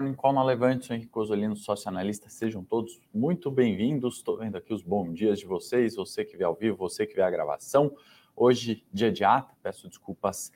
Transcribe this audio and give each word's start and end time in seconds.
Na 0.00 0.42
Levante, 0.42 0.92
Henrique 0.92 1.06
Cosolino, 1.06 1.54
sócio 1.54 1.88
analista. 1.88 2.28
Sejam 2.28 2.64
todos 2.64 3.00
muito 3.14 3.48
bem-vindos. 3.48 4.16
Estou 4.16 4.36
vendo 4.36 4.56
aqui 4.56 4.74
os 4.74 4.82
bons 4.82 5.14
dias 5.14 5.38
de 5.38 5.46
vocês, 5.46 5.94
você 5.94 6.24
que 6.24 6.36
vê 6.36 6.42
ao 6.42 6.52
vivo, 6.52 6.76
você 6.76 7.06
que 7.06 7.14
vê 7.14 7.22
a 7.22 7.30
gravação. 7.30 7.94
Hoje, 8.34 8.84
dia 8.92 9.12
de 9.12 9.22
ata, 9.22 9.54
peço 9.62 9.88
desculpas 9.88 10.50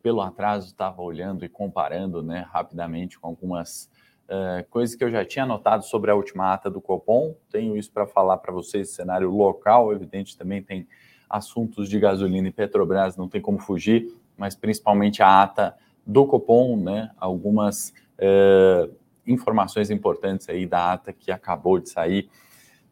pelo 0.00 0.20
atraso, 0.20 0.68
estava 0.68 1.02
olhando 1.02 1.44
e 1.44 1.48
comparando 1.48 2.22
né, 2.22 2.46
rapidamente 2.48 3.18
com 3.18 3.26
algumas 3.26 3.90
uh, 4.28 4.64
coisas 4.70 4.94
que 4.94 5.02
eu 5.02 5.10
já 5.10 5.24
tinha 5.24 5.44
notado 5.44 5.82
sobre 5.82 6.12
a 6.12 6.14
última 6.14 6.52
ata 6.52 6.70
do 6.70 6.80
Copom. 6.80 7.34
Tenho 7.50 7.76
isso 7.76 7.90
para 7.90 8.06
falar 8.06 8.36
para 8.36 8.52
vocês, 8.52 8.90
cenário 8.90 9.28
local, 9.28 9.92
evidente, 9.92 10.38
também 10.38 10.62
tem 10.62 10.86
assuntos 11.28 11.88
de 11.88 11.98
gasolina 11.98 12.46
e 12.46 12.52
Petrobras, 12.52 13.16
não 13.16 13.28
tem 13.28 13.40
como 13.40 13.58
fugir, 13.58 14.14
mas 14.36 14.54
principalmente 14.54 15.20
a 15.20 15.42
ata 15.42 15.76
do 16.06 16.24
Copom, 16.26 16.76
né, 16.76 17.10
algumas 17.16 17.92
uh, 18.18 18.94
informações 19.26 19.90
importantes 19.90 20.48
aí 20.48 20.66
da 20.66 20.92
ata 20.92 21.12
que 21.12 21.30
acabou 21.30 21.78
de 21.78 21.88
sair. 21.88 22.28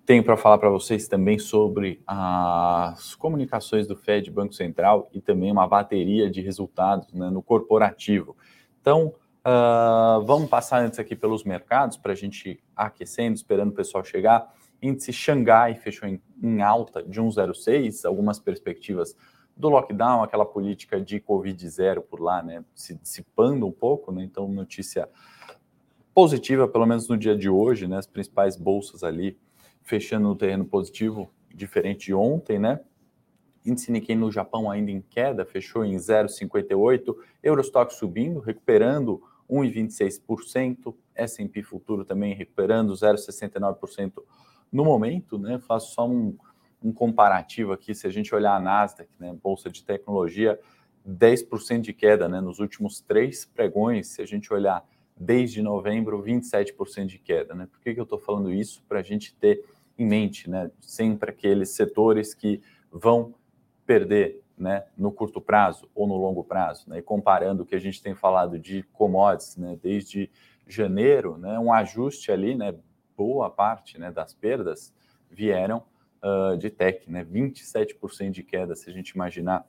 Tenho 0.05 0.25
para 0.25 0.37
falar 0.37 0.59
para 0.59 0.69
vocês 0.69 1.07
também 1.07 1.39
sobre 1.39 2.03
as 2.07 3.15
comunicações 3.15 3.87
do 3.87 3.97
Fed, 3.97 4.31
Banco 4.31 4.53
Central, 4.53 5.09
e 5.13 5.21
também 5.21 5.53
uma 5.53 5.67
bateria 5.67 6.29
de 6.29 6.41
resultados 6.41 7.13
né, 7.13 7.31
no 7.31 7.41
corporativo. 7.41 8.37
Então, 8.81 9.15
uh, 9.47 10.25
vamos 10.25 10.49
passar 10.49 10.83
antes 10.83 10.99
aqui 10.99 11.15
pelos 11.15 11.45
mercados 11.45 11.97
para 11.97 12.13
a 12.13 12.17
gente 12.17 12.61
aquecendo, 12.75 13.37
esperando 13.37 13.71
o 13.71 13.75
pessoal 13.75 14.05
chegar. 14.05 14.53
Índice 14.83 15.13
Xangai 15.13 15.77
fechou 15.77 16.09
em, 16.09 16.21
em 16.43 16.61
alta 16.61 17.05
de 17.05 17.21
1,06, 17.21 18.05
algumas 18.05 18.41
perspectivas 18.41 19.17
do 19.57 19.69
lockdown, 19.69 20.23
aquela 20.23 20.45
política 20.45 21.01
de 21.01 21.21
Covid 21.21 21.69
zero 21.69 22.03
por 22.03 22.21
lá, 22.21 22.43
né, 22.43 22.65
se 22.75 22.95
dissipando 22.95 23.67
um 23.67 23.73
pouco, 23.73 24.11
né, 24.11 24.25
então 24.25 24.49
notícia 24.49 25.09
positiva, 26.15 26.69
pelo 26.69 26.87
menos 26.87 27.09
no 27.09 27.17
dia 27.17 27.37
de 27.37 27.49
hoje, 27.49 27.87
né, 27.87 27.99
as 27.99 28.07
principais 28.07 28.57
bolsas 28.57 29.03
ali 29.03 29.39
fechando 29.83 30.29
no 30.29 30.37
terreno 30.37 30.65
positivo, 30.65 31.31
diferente 31.55 32.07
de 32.07 32.15
ontem, 32.15 32.59
né, 32.59 32.81
índice 33.65 33.93
Nikkei 33.93 34.17
no 34.17 34.31
Japão 34.31 34.71
ainda 34.71 34.91
em 34.91 35.01
queda, 35.01 35.45
fechou 35.45 35.85
em 35.85 35.97
0,58, 35.97 37.15
Eurostock 37.43 37.95
subindo, 37.95 38.41
recuperando 38.41 39.23
1,26%, 39.49 40.95
S&P 41.15 41.63
Futuro 41.63 42.05
também 42.05 42.35
recuperando 42.35 42.93
0,69% 42.95 44.23
no 44.73 44.85
momento, 44.85 45.39
né, 45.39 45.59
faço 45.59 45.95
só 45.95 46.09
um 46.09 46.37
um 46.83 46.93
comparativo 46.93 47.73
aqui, 47.73 47.95
se 47.95 48.07
a 48.07 48.11
gente 48.11 48.35
olhar 48.35 48.55
a 48.55 48.61
Nasdaq, 48.61 49.09
né, 49.19 49.35
bolsa 49.43 49.71
de 49.71 49.85
tecnologia, 49.85 50.59
10% 51.09 51.81
de 51.81 51.93
queda 51.93 52.29
né, 52.29 52.41
nos 52.41 52.59
últimos 52.59 53.01
três 53.01 53.45
pregões, 53.45 54.09
se 54.09 54.23
a 54.23 54.27
gente 54.27 54.53
olhar 54.53 54.85
desde 55.17 55.63
novembro, 55.63 56.23
27% 56.23 57.07
de 57.07 57.19
queda. 57.19 57.55
Né? 57.55 57.67
Por 57.71 57.81
que, 57.81 57.95
que 57.95 58.01
eu 58.01 58.05
estou 58.05 58.19
falando 58.19 58.53
isso? 58.53 58.83
Para 58.89 59.01
a 59.01 59.03
gente 59.03 59.35
ter 59.35 59.65
em 59.99 60.07
mente 60.07 60.49
né, 60.49 60.71
sempre 60.81 61.31
aqueles 61.31 61.71
setores 61.71 62.35
que 62.35 62.63
vão 62.91 63.35
perder 63.85 64.43
né, 64.57 64.85
no 64.97 65.13
curto 65.13 65.41
prazo 65.41 65.89
ou 65.95 66.07
no 66.07 66.17
longo 66.17 66.45
prazo. 66.45 66.89
Né? 66.89 66.99
E 66.99 67.03
comparando 67.03 67.63
o 67.63 67.67
que 67.67 67.75
a 67.75 67.81
gente 67.81 68.03
tem 68.03 68.15
falado 68.15 68.59
de 68.59 68.83
commodities 68.93 69.57
né, 69.57 69.79
desde 69.83 70.31
janeiro, 70.67 71.37
né, 71.37 71.59
um 71.59 71.73
ajuste 71.73 72.31
ali, 72.31 72.55
né, 72.55 72.75
boa 73.17 73.51
parte 73.51 73.99
né, 73.99 74.11
das 74.11 74.33
perdas 74.33 74.95
vieram 75.31 75.83
uh, 76.23 76.57
de 76.57 76.71
tech, 76.71 77.11
né? 77.11 77.25
27% 77.25 78.31
de 78.31 78.43
queda, 78.43 78.75
se 78.75 78.89
a 78.89 78.93
gente 78.93 79.11
imaginar 79.11 79.67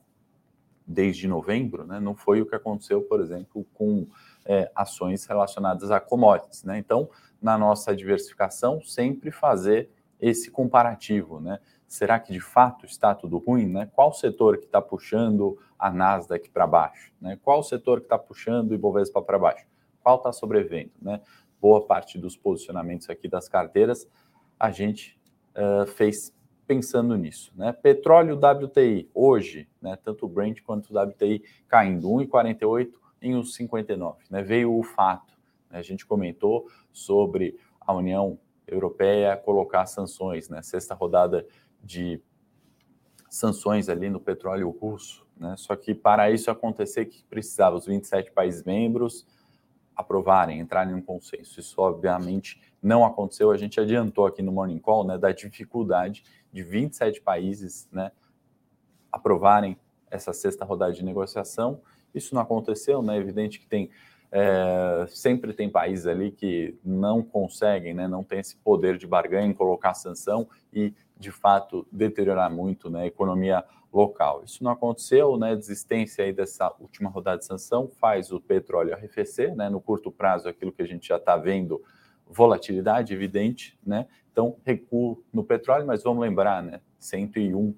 desde 0.86 1.28
novembro, 1.28 1.86
né? 1.86 2.00
Não 2.00 2.16
foi 2.16 2.41
o 2.41 2.46
que 2.46 2.56
aconteceu, 2.56 3.02
por 3.02 3.22
exemplo, 3.22 3.66
com 3.74 4.08
é, 4.46 4.69
ações 4.75 5.25
relacionadas 5.25 5.91
a 5.91 6.00
commodities, 6.00 6.64
né? 6.64 6.78
Então, 6.78 7.09
na 7.41 7.58
nossa 7.58 7.96
diversificação, 7.96 8.81
sempre 8.81 9.31
fazer 9.31 9.90
esse 10.19 10.52
comparativo, 10.52 11.40
né? 11.40 11.59
Será 11.94 12.19
que 12.19 12.34
de 12.34 12.40
fato 12.40 12.88
está 12.88 13.14
tudo 13.14 13.38
ruim? 13.38 13.68
Né? 13.68 13.88
Qual 13.94 14.12
setor 14.12 14.58
que 14.58 14.66
está 14.66 14.81
puxando 14.81 15.59
a 15.78 15.91
Nasdaq 15.91 16.50
para 16.50 16.66
baixo? 16.66 17.14
Né? 17.22 17.38
Qual 17.44 17.62
setor 17.62 18.00
que 18.00 18.08
está 18.08 18.18
puxando 18.18 18.72
o 18.72 18.74
Ibovespa 18.74 19.22
para 19.22 19.38
baixo? 19.38 19.68
Qual 20.02 20.16
está 20.18 20.34
sobrevivendo? 20.34 20.91
Né? 21.00 21.22
Boa 21.62 21.85
parte 21.85 22.18
dos 22.18 22.35
posicionamentos 22.35 23.12
aqui 23.12 23.28
das 23.28 23.47
carteiras 23.47 24.08
a 24.59 24.72
gente 24.72 25.20
uh, 25.56 25.85
fez 25.85 26.34
pensando 26.68 27.16
nisso. 27.16 27.51
Né? 27.56 27.72
Petróleo 27.74 28.35
WTI, 28.35 29.09
hoje, 29.13 29.68
né, 29.81 29.97
tanto 30.03 30.25
o 30.25 30.29
Brent 30.29 30.62
quanto 30.62 30.94
o 30.94 31.00
WTI 31.00 31.44
caindo, 31.68 32.07
1,48 32.09 32.91
em 33.22 33.34
1,59. 33.34 34.18
Né? 34.29 34.41
Veio 34.41 34.78
o 34.78 34.84
fato, 34.84 35.34
né? 35.69 35.79
a 35.79 35.81
gente 35.81 36.06
comentou 36.06 36.68
sobre 36.91 37.57
a 37.79 37.94
União 37.94 38.40
Europeia 38.68 39.35
colocar 39.35 39.85
sanções, 39.85 40.50
né? 40.50 40.62
sexta 40.62 40.94
rodada 40.94 41.46
de 41.84 42.22
sanções 43.29 43.90
ali 43.90 44.09
no 44.09 44.19
petróleo 44.19 44.69
russo. 44.69 45.25
Né? 45.38 45.56
Só 45.57 45.75
que 45.75 45.94
para 45.94 46.31
isso 46.31 46.50
acontecer, 46.50 47.06
que 47.06 47.23
precisava 47.25 47.75
os 47.75 47.85
27 47.85 48.31
países 48.31 48.63
membros 48.63 49.25
aprovarem, 49.96 50.59
entrarem 50.59 50.94
em 50.94 50.98
um 50.98 51.02
consenso. 51.02 51.59
Isso, 51.59 51.80
obviamente, 51.80 52.62
não 52.81 53.06
aconteceu. 53.06 53.52
A 53.52 53.58
gente 53.58 53.80
adiantou 53.80 54.26
aqui 54.26 54.42
no 54.42 54.52
Morning 54.52 54.80
Call 54.80 55.06
né, 55.06 55.18
da 55.18 55.31
dificuldade 55.31 56.24
de 56.52 56.64
27 56.64 57.22
países 57.22 57.88
né, 57.92 58.12
aprovarem 59.12 59.78
essa 60.09 60.34
sexta 60.34 60.66
rodada 60.66 60.94
de 60.94 61.03
negociação. 61.03 61.82
Isso 62.14 62.36
não 62.36 62.42
aconteceu, 62.42 63.02
né? 63.02 63.16
É 63.16 63.20
evidente 63.20 63.59
que 63.59 63.68
tem 63.68 63.90
é, 64.36 65.06
sempre 65.09 65.53
tem 65.53 65.70
países 65.70 66.08
ali 66.08 66.32
que 66.32 66.76
não 66.84 67.22
conseguem, 67.22 67.94
né, 67.94 68.08
não 68.08 68.24
tem 68.24 68.40
esse 68.40 68.58
poder 68.58 68.98
de 68.98 69.06
barganha 69.06 69.46
em 69.46 69.53
colocar 69.53 69.94
sanção 69.94 70.50
e, 70.74 70.92
de 71.16 71.30
fato, 71.30 71.86
deteriorar 71.92 72.52
muito 72.52 72.90
né, 72.90 73.03
a 73.03 73.06
economia 73.06 73.64
local. 73.94 74.44
Isso 74.44 74.64
não 74.64 74.72
aconteceu, 74.72 75.38
né, 75.38 75.56
desistência 75.56 76.26
aí 76.26 76.34
dessa 76.34 76.74
última 76.80 77.09
rodada 77.09 77.38
de 77.38 77.46
sanção 77.46 77.88
faz 77.88 78.31
o 78.31 78.42
petróleo 78.42 78.94
arrefecer, 78.94 79.56
né, 79.56 79.70
no 79.70 79.80
curto 79.80 80.12
prazo, 80.12 80.50
aquilo 80.50 80.72
que 80.72 80.81
a 80.81 80.88
gente 80.88 81.08
já 81.08 81.18
está 81.18 81.38
vendo, 81.38 81.81
volatilidade 82.26 83.14
evidente, 83.14 83.78
né, 83.86 84.08
então 84.32 84.58
recuo 84.66 85.24
no 85.32 85.44
petróleo, 85.44 85.86
mas 85.86 86.02
vamos 86.02 86.22
lembrar, 86.22 86.64
né, 86.64 86.82
101 86.98 87.76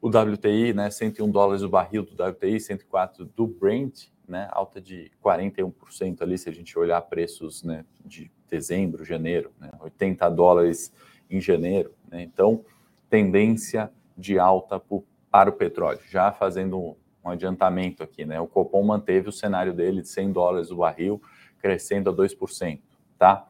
o 0.00 0.08
WTI, 0.08 0.72
né, 0.72 0.90
101 0.90 1.30
dólares 1.30 1.62
o 1.62 1.68
barril 1.68 2.02
do 2.02 2.12
WTI, 2.12 2.58
104 2.58 3.26
do 3.26 3.46
Brent, 3.46 4.06
né, 4.26 4.48
alta 4.52 4.80
de 4.80 5.10
41% 5.22 6.22
ali, 6.22 6.38
se 6.38 6.48
a 6.48 6.52
gente 6.52 6.78
olhar 6.78 7.02
preços 7.02 7.62
né, 7.62 7.84
de 8.02 8.30
dezembro, 8.48 9.04
janeiro, 9.04 9.52
né, 9.60 9.70
80 9.80 10.28
dólares 10.30 10.92
em 11.28 11.40
janeiro. 11.40 11.92
Né, 12.10 12.22
então, 12.22 12.64
tendência 13.10 13.92
de 14.16 14.38
alta 14.38 14.78
por, 14.78 15.04
para 15.30 15.50
o 15.50 15.52
petróleo. 15.52 16.00
Já 16.08 16.32
fazendo 16.32 16.78
um, 16.78 16.96
um, 17.24 17.30
adiantamento 17.30 18.02
aqui, 18.02 18.24
né, 18.24 18.40
o 18.40 18.46
Copom 18.46 18.82
manteve 18.82 19.28
o 19.28 19.32
cenário 19.32 19.72
dele 19.72 20.02
de 20.02 20.08
100 20.08 20.32
dólares 20.32 20.70
o 20.70 20.76
barril, 20.76 21.22
crescendo 21.58 22.10
a 22.10 22.12
2%. 22.12 22.80
Tá? 23.18 23.46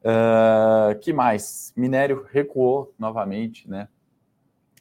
Uh, 0.00 0.98
que 0.98 1.12
mais? 1.12 1.72
Minério 1.76 2.26
recuou 2.30 2.94
novamente, 2.98 3.68
né? 3.68 3.88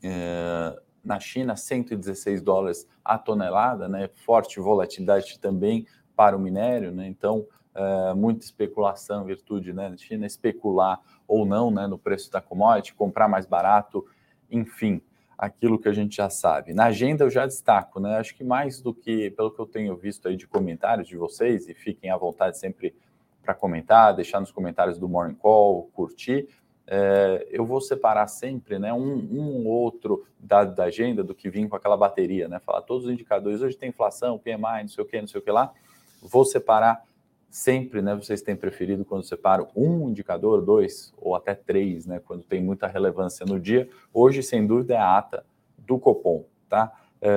Uh, 0.03 0.79
na 1.03 1.19
China, 1.19 1.55
116 1.55 2.41
dólares 2.41 2.87
a 3.03 3.17
tonelada, 3.17 3.87
né? 3.87 4.09
Forte 4.25 4.59
volatilidade 4.59 5.39
também 5.39 5.85
para 6.15 6.35
o 6.35 6.39
minério, 6.39 6.91
né? 6.91 7.07
Então, 7.07 7.45
é, 7.73 8.13
muita 8.13 8.43
especulação, 8.43 9.23
virtude, 9.23 9.71
né? 9.71 9.89
Na 9.89 9.97
China, 9.97 10.25
especular 10.25 10.99
ou 11.27 11.45
não, 11.45 11.71
né? 11.71 11.87
No 11.87 11.97
preço 11.97 12.31
da 12.31 12.41
commodity, 12.41 12.93
comprar 12.93 13.27
mais 13.27 13.45
barato, 13.45 14.05
enfim, 14.51 15.01
aquilo 15.39 15.79
que 15.79 15.87
a 15.87 15.93
gente 15.93 16.17
já 16.17 16.29
sabe. 16.29 16.73
Na 16.73 16.85
agenda 16.85 17.23
eu 17.23 17.29
já 17.29 17.47
destaco, 17.47 17.99
né? 17.99 18.17
Acho 18.17 18.35
que 18.35 18.43
mais 18.43 18.81
do 18.81 18.93
que, 18.93 19.31
pelo 19.31 19.49
que 19.49 19.59
eu 19.59 19.65
tenho 19.65 19.95
visto 19.95 20.27
aí 20.27 20.35
de 20.35 20.45
comentários 20.45 21.07
de 21.07 21.17
vocês, 21.17 21.67
e 21.67 21.73
fiquem 21.73 22.11
à 22.11 22.17
vontade 22.17 22.59
sempre 22.59 22.93
para 23.41 23.55
comentar, 23.55 24.13
deixar 24.13 24.39
nos 24.39 24.51
comentários 24.51 24.99
do 24.99 25.09
Morning 25.09 25.35
Call, 25.35 25.89
curtir 25.93 26.47
é, 26.91 27.47
eu 27.51 27.63
vou 27.63 27.79
separar 27.79 28.25
sempre 28.25 28.79
né, 28.79 28.91
um, 28.91 29.15
um 29.31 29.67
outro 29.67 30.25
dado 30.39 30.73
da 30.73 30.85
agenda 30.85 31.23
do 31.23 31.35
que 31.35 31.47
vir 31.47 31.69
com 31.69 31.75
aquela 31.75 31.95
bateria, 31.95 32.47
né? 32.47 32.59
Falar 32.59 32.81
todos 32.81 33.05
os 33.05 33.11
indicadores, 33.11 33.61
hoje 33.61 33.77
tem 33.77 33.89
inflação, 33.89 34.39
PMI, 34.39 34.81
não 34.81 34.87
sei 34.87 35.03
o 35.03 35.07
que, 35.07 35.21
não 35.21 35.27
sei 35.27 35.39
o 35.39 35.43
que 35.43 35.51
lá. 35.51 35.71
Vou 36.19 36.43
separar 36.43 37.03
sempre, 37.49 38.01
né? 38.01 38.15
Vocês 38.15 38.41
têm 38.41 38.55
preferido 38.55 39.03
quando 39.03 39.23
separo 39.23 39.67
um 39.75 40.09
indicador, 40.09 40.61
dois 40.61 41.13
ou 41.17 41.35
até 41.35 41.55
três, 41.55 42.05
né? 42.05 42.19
Quando 42.19 42.43
tem 42.43 42.61
muita 42.61 42.87
relevância 42.87 43.45
no 43.45 43.59
dia. 43.59 43.89
Hoje, 44.13 44.43
sem 44.43 44.65
dúvida, 44.65 44.93
é 44.93 44.97
a 44.97 45.17
ata 45.17 45.45
do 45.77 45.97
Copom, 45.97 46.45
tá? 46.67 46.93
É, 47.21 47.31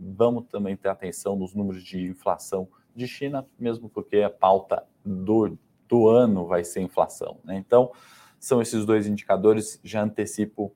vamos 0.00 0.46
também 0.46 0.76
ter 0.76 0.88
atenção 0.88 1.36
nos 1.36 1.54
números 1.54 1.82
de 1.82 2.02
inflação 2.02 2.68
de 2.94 3.06
China, 3.06 3.46
mesmo 3.58 3.88
porque 3.88 4.18
a 4.18 4.30
pauta 4.30 4.84
do, 5.04 5.56
do 5.86 6.08
ano 6.08 6.46
vai 6.46 6.64
ser 6.64 6.80
inflação, 6.80 7.38
né? 7.44 7.56
Então, 7.56 7.92
são 8.40 8.62
esses 8.62 8.84
dois 8.86 9.06
indicadores, 9.06 9.80
já 9.84 10.02
antecipo 10.02 10.72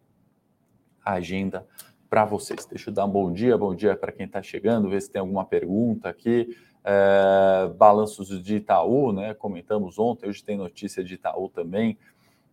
a 1.05 1.15
agenda 1.15 1.67
para 2.09 2.25
vocês. 2.25 2.67
Deixa 2.67 2.91
eu 2.91 2.95
dar 2.95 3.07
um 3.07 3.11
bom 3.11 3.33
dia, 3.33 3.57
bom 3.57 3.75
dia 3.75 3.97
para 3.97 4.13
quem 4.13 4.27
está 4.27 4.43
chegando, 4.43 4.89
ver 4.89 5.01
se 5.01 5.11
tem 5.11 5.21
alguma 5.21 5.45
pergunta 5.45 6.09
aqui. 6.09 6.57
É, 6.83 7.69
balanços 7.77 8.43
de 8.43 8.57
Itaú, 8.57 9.13
né? 9.13 9.35
Comentamos 9.35 9.99
ontem, 9.99 10.29
hoje 10.29 10.43
tem 10.43 10.57
notícia 10.57 11.05
de 11.05 11.15
Itaú 11.15 11.49
também. 11.49 11.99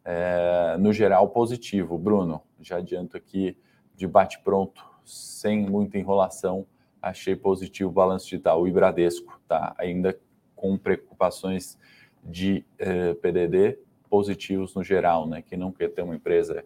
É, 0.03 0.75
no 0.79 0.91
geral, 0.91 1.29
positivo. 1.29 1.97
Bruno, 1.97 2.41
já 2.59 2.77
adianto 2.77 3.17
aqui 3.17 3.57
de 3.95 4.07
bate-pronto, 4.07 4.85
sem 5.03 5.61
muita 5.61 5.97
enrolação, 5.97 6.65
achei 7.01 7.35
positivo 7.35 7.89
o 7.89 7.93
balanço 7.93 8.27
de 8.27 8.35
Itaú 8.35 8.67
e 8.67 8.71
Bradesco, 8.71 9.39
tá? 9.47 9.73
Ainda 9.77 10.17
com 10.55 10.77
preocupações 10.77 11.77
de 12.23 12.65
eh, 12.77 13.13
PDD 13.15 13.79
positivos 14.09 14.75
no 14.75 14.83
geral, 14.83 15.27
né? 15.27 15.41
Que 15.41 15.55
não 15.55 15.71
quer 15.71 15.89
ter 15.89 16.01
uma 16.01 16.15
empresa 16.15 16.65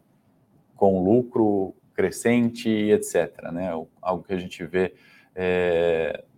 com 0.75 1.04
lucro 1.04 1.75
crescente, 1.94 2.69
etc. 2.69 3.52
Né? 3.52 3.69
Algo 4.02 4.24
que 4.24 4.34
a 4.34 4.38
gente 4.38 4.66
vê 4.66 4.96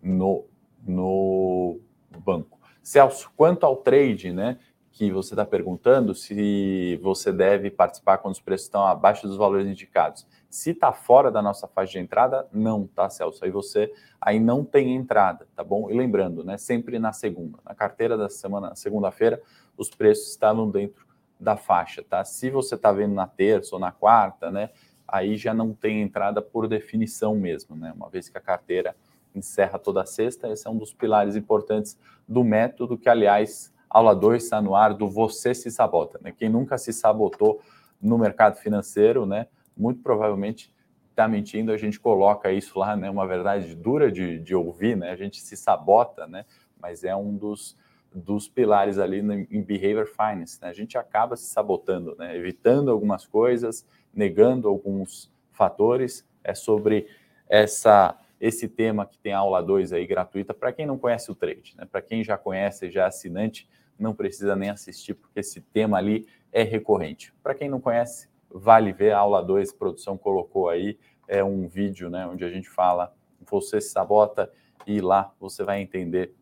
no, 0.02 0.46
no 0.86 1.80
banco. 2.20 2.60
Celso, 2.82 3.32
quanto 3.36 3.66
ao 3.66 3.78
trade, 3.78 4.32
né? 4.32 4.60
Que 4.92 5.12
você 5.12 5.34
está 5.34 5.46
perguntando 5.46 6.14
se 6.14 7.00
você 7.02 7.32
deve 7.32 7.72
participar 7.72 8.20
quando 8.20 8.34
os 8.34 8.42
preços 8.42 8.68
estão 8.68 8.86
abaixo 8.86 9.28
dos 9.28 9.38
valores 9.38 9.68
indicados. 9.68 10.28
Se 10.50 10.72
está 10.72 10.92
fora 10.92 11.32
da 11.32 11.42
nossa 11.42 11.68
faixa 11.68 11.94
de 11.94 12.00
entrada, 12.00 12.48
não, 12.52 12.86
tá, 12.86 13.10
Celso? 13.10 13.44
Aí 13.44 13.50
você 13.50 13.92
aí 14.22 14.40
não 14.40 14.64
tem 14.64 14.94
entrada, 14.96 15.48
tá 15.56 15.64
bom? 15.64 15.90
E 15.90 15.94
lembrando, 15.98 16.44
né? 16.44 16.58
Sempre 16.58 17.00
na 17.00 17.12
segunda. 17.12 17.58
Na 17.66 17.74
carteira 17.74 18.16
da 18.16 18.30
semana, 18.30 18.76
segunda-feira, 18.76 19.42
os 19.76 19.90
preços 19.90 20.30
estavam 20.30 20.70
dentro 20.70 21.06
da 21.40 21.58
faixa, 21.58 22.04
tá? 22.08 22.24
Se 22.24 22.50
você 22.50 22.76
está 22.76 22.92
vendo 22.92 23.16
na 23.16 23.26
terça 23.26 23.76
ou 23.76 23.80
na 23.80 23.92
quarta, 23.92 24.52
né? 24.52 24.70
Aí 25.08 25.38
já 25.38 25.54
não 25.54 25.74
tem 25.74 26.02
entrada 26.02 26.42
por 26.42 26.68
definição 26.68 27.36
mesmo, 27.36 27.76
né? 27.76 27.92
Uma 27.96 28.10
vez 28.10 28.30
que 28.30 28.38
a 28.38 28.42
carteira 28.42 28.96
encerra 29.36 29.80
toda 29.80 30.06
sexta, 30.06 30.50
esse 30.50 30.68
é 30.68 30.70
um 30.70 30.78
dos 30.78 30.94
pilares 30.94 31.36
importantes 31.36 32.00
do 32.28 32.44
método, 32.44 32.98
que, 32.98 33.10
aliás, 33.10 33.74
aula 33.90 34.16
2 34.16 34.44
está 34.44 34.62
no 34.62 34.76
ar 34.76 34.94
do 34.94 35.10
Você 35.10 35.54
Se 35.54 35.70
Sabota, 35.72 36.20
né? 36.22 36.32
Quem 36.32 36.50
nunca 36.50 36.78
se 36.78 36.92
sabotou 36.94 37.62
no 38.02 38.18
mercado 38.18 38.58
financeiro, 38.58 39.26
né? 39.26 39.48
muito 39.76 40.02
provavelmente 40.02 40.72
está 41.10 41.28
mentindo, 41.28 41.72
a 41.72 41.78
gente 41.78 42.00
coloca 42.00 42.52
isso 42.52 42.80
lá, 42.80 42.96
né? 42.96 43.10
Uma 43.10 43.28
verdade 43.28 43.76
dura 43.76 44.12
de, 44.12 44.40
de 44.40 44.56
ouvir, 44.56 44.98
né? 44.98 45.12
A 45.12 45.16
gente 45.16 45.40
se 45.42 45.56
sabota, 45.56 46.26
né? 46.26 46.46
Mas 46.80 47.04
é 47.04 47.16
um 47.16 47.36
dos, 47.36 47.78
dos 48.14 48.48
pilares 48.48 48.98
ali 48.98 49.20
em 49.20 49.62
behavior 49.62 50.08
finance, 50.08 50.60
né? 50.62 50.70
A 50.70 50.74
gente 50.74 50.98
acaba 50.98 51.36
se 51.36 51.46
sabotando, 51.46 52.16
né? 52.18 52.36
Evitando 52.36 52.90
algumas 52.90 53.28
coisas, 53.28 53.86
negando 54.14 54.68
alguns 54.68 55.32
fatores. 55.52 56.28
É 56.44 56.56
sobre 56.56 57.08
essa 57.48 58.18
esse 58.44 58.68
tema 58.68 59.06
que 59.06 59.18
tem 59.18 59.32
aula 59.32 59.64
2 59.64 59.94
aí 59.94 60.06
gratuita 60.06 60.54
para 60.54 60.74
quem 60.74 60.86
não 60.86 60.98
conhece 60.98 61.32
o 61.32 61.36
trade, 61.36 61.76
né? 61.78 61.88
Para 61.90 62.02
quem 62.02 62.22
já 62.26 62.38
conhece, 62.38 62.92
já 62.92 63.04
é 63.04 63.06
assinante, 63.06 63.70
não 63.98 64.14
precisa 64.14 64.54
nem 64.54 64.70
assistir 64.70 65.14
porque 65.14 65.40
esse 65.40 65.62
tema 65.62 65.98
ali 65.98 66.28
é 66.52 66.62
recorrente. 66.62 67.34
Para 67.42 67.56
quem 67.56 67.70
não 67.70 67.80
conhece, 67.80 68.30
vale 68.50 68.92
ver. 68.92 69.14
A 69.14 69.20
aula 69.20 69.42
2, 69.42 69.72
produção 69.72 70.18
colocou 70.18 70.68
aí, 70.68 71.00
é 71.26 71.42
um 71.42 71.70
vídeo 71.70 72.10
né, 72.10 72.28
onde 72.28 72.44
a 72.44 72.50
gente 72.50 72.70
fala, 72.70 73.16
você 73.50 73.80
se 73.80 73.92
sabota 73.92 74.52
e 74.86 75.00
lá 75.00 75.34
você 75.40 75.64
vai 75.64 75.80
entender 75.80 76.36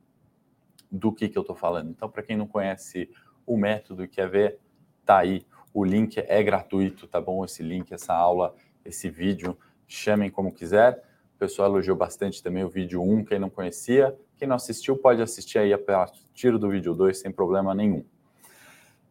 do 0.92 1.12
que, 1.12 1.30
que 1.30 1.38
eu 1.38 1.42
estou 1.42 1.56
falando. 1.56 1.92
Então, 1.92 2.09
para 2.09 2.24
quem 2.24 2.36
não 2.36 2.47
conhece 2.47 3.12
o 3.45 3.56
método 3.56 4.04
e 4.04 4.07
quer 4.07 4.27
ver, 4.27 4.59
tá 5.06 5.19
aí. 5.19 5.45
O 5.71 5.86
link 5.86 6.18
é 6.18 6.42
gratuito, 6.42 7.07
tá 7.07 7.21
bom? 7.21 7.45
Esse 7.45 7.62
link, 7.62 7.94
essa 7.94 8.12
aula, 8.12 8.56
esse 8.83 9.07
vídeo, 9.07 9.56
chamem 9.88 10.31
como 10.31 10.51
quiser. 10.51 11.11
Pessoal 11.42 11.70
elogiou 11.70 11.98
bastante 11.98 12.44
também 12.44 12.64
o 12.64 12.70
vídeo 12.70 13.02
1, 13.02 13.26
quem 13.26 13.40
não 13.40 13.50
conhecia. 13.50 14.16
Quem 14.38 14.48
não 14.48 14.58
assistiu 14.58 14.96
pode 14.96 15.24
assistir 15.24 15.58
aí 15.58 15.74
a 15.74 15.78
partir 15.80 16.56
do 16.56 16.70
vídeo 16.70 16.94
2 16.94 17.18
sem 17.18 17.32
problema 17.32 17.74
nenhum. 17.74 18.06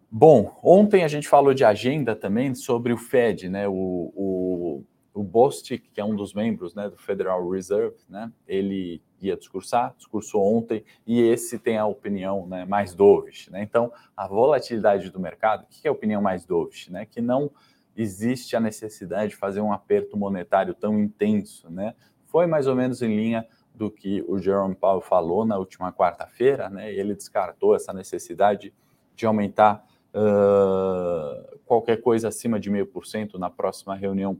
Bom, 0.08 0.56
ontem 0.62 1.02
a 1.02 1.08
gente 1.08 1.26
falou 1.26 1.52
de 1.52 1.64
agenda 1.64 2.14
também 2.14 2.54
sobre 2.54 2.92
o 2.92 2.96
Fed, 2.96 3.48
né? 3.48 3.66
O, 3.66 3.72
o, 3.74 4.84
o 5.12 5.24
Bostic, 5.24 5.90
que 5.92 6.00
é 6.00 6.04
um 6.04 6.14
dos 6.14 6.32
membros 6.32 6.72
né, 6.72 6.88
do 6.88 6.96
Federal 6.96 7.50
Reserve, 7.50 7.96
né? 8.08 8.30
Ele 8.46 9.02
ia 9.20 9.36
discursar, 9.36 9.92
discursou 9.96 10.56
ontem, 10.56 10.84
e 11.04 11.20
esse 11.20 11.58
tem 11.58 11.78
a 11.78 11.86
opinião 11.86 12.46
né, 12.46 12.64
mais 12.64 12.94
dovish, 12.94 13.48
né? 13.48 13.60
Então, 13.60 13.92
a 14.16 14.28
volatilidade 14.28 15.10
do 15.10 15.18
mercado, 15.18 15.64
o 15.64 15.66
que 15.66 15.84
é 15.84 15.90
a 15.90 15.92
opinião 15.92 16.22
mais 16.22 16.46
dovish, 16.46 16.90
né? 16.90 17.04
Que 17.04 17.20
não 17.20 17.50
existe 17.96 18.54
a 18.54 18.60
necessidade 18.60 19.30
de 19.30 19.36
fazer 19.36 19.60
um 19.60 19.72
aperto 19.72 20.16
monetário 20.16 20.74
tão 20.74 20.96
intenso, 20.96 21.68
né? 21.68 21.92
Foi 22.30 22.46
mais 22.46 22.68
ou 22.68 22.76
menos 22.76 23.02
em 23.02 23.14
linha 23.14 23.46
do 23.74 23.90
que 23.90 24.24
o 24.28 24.38
Jerome 24.38 24.74
Powell 24.74 25.00
falou 25.00 25.44
na 25.44 25.58
última 25.58 25.92
quarta-feira, 25.92 26.70
né? 26.70 26.92
Ele 26.92 27.14
descartou 27.14 27.74
essa 27.74 27.92
necessidade 27.92 28.72
de 29.16 29.26
aumentar 29.26 29.84
uh, 30.14 31.58
qualquer 31.66 32.00
coisa 32.00 32.28
acima 32.28 32.60
de 32.60 32.70
meio 32.70 32.86
por 32.86 33.04
cento 33.04 33.38
na 33.38 33.50
próxima 33.50 33.96
reunião 33.96 34.38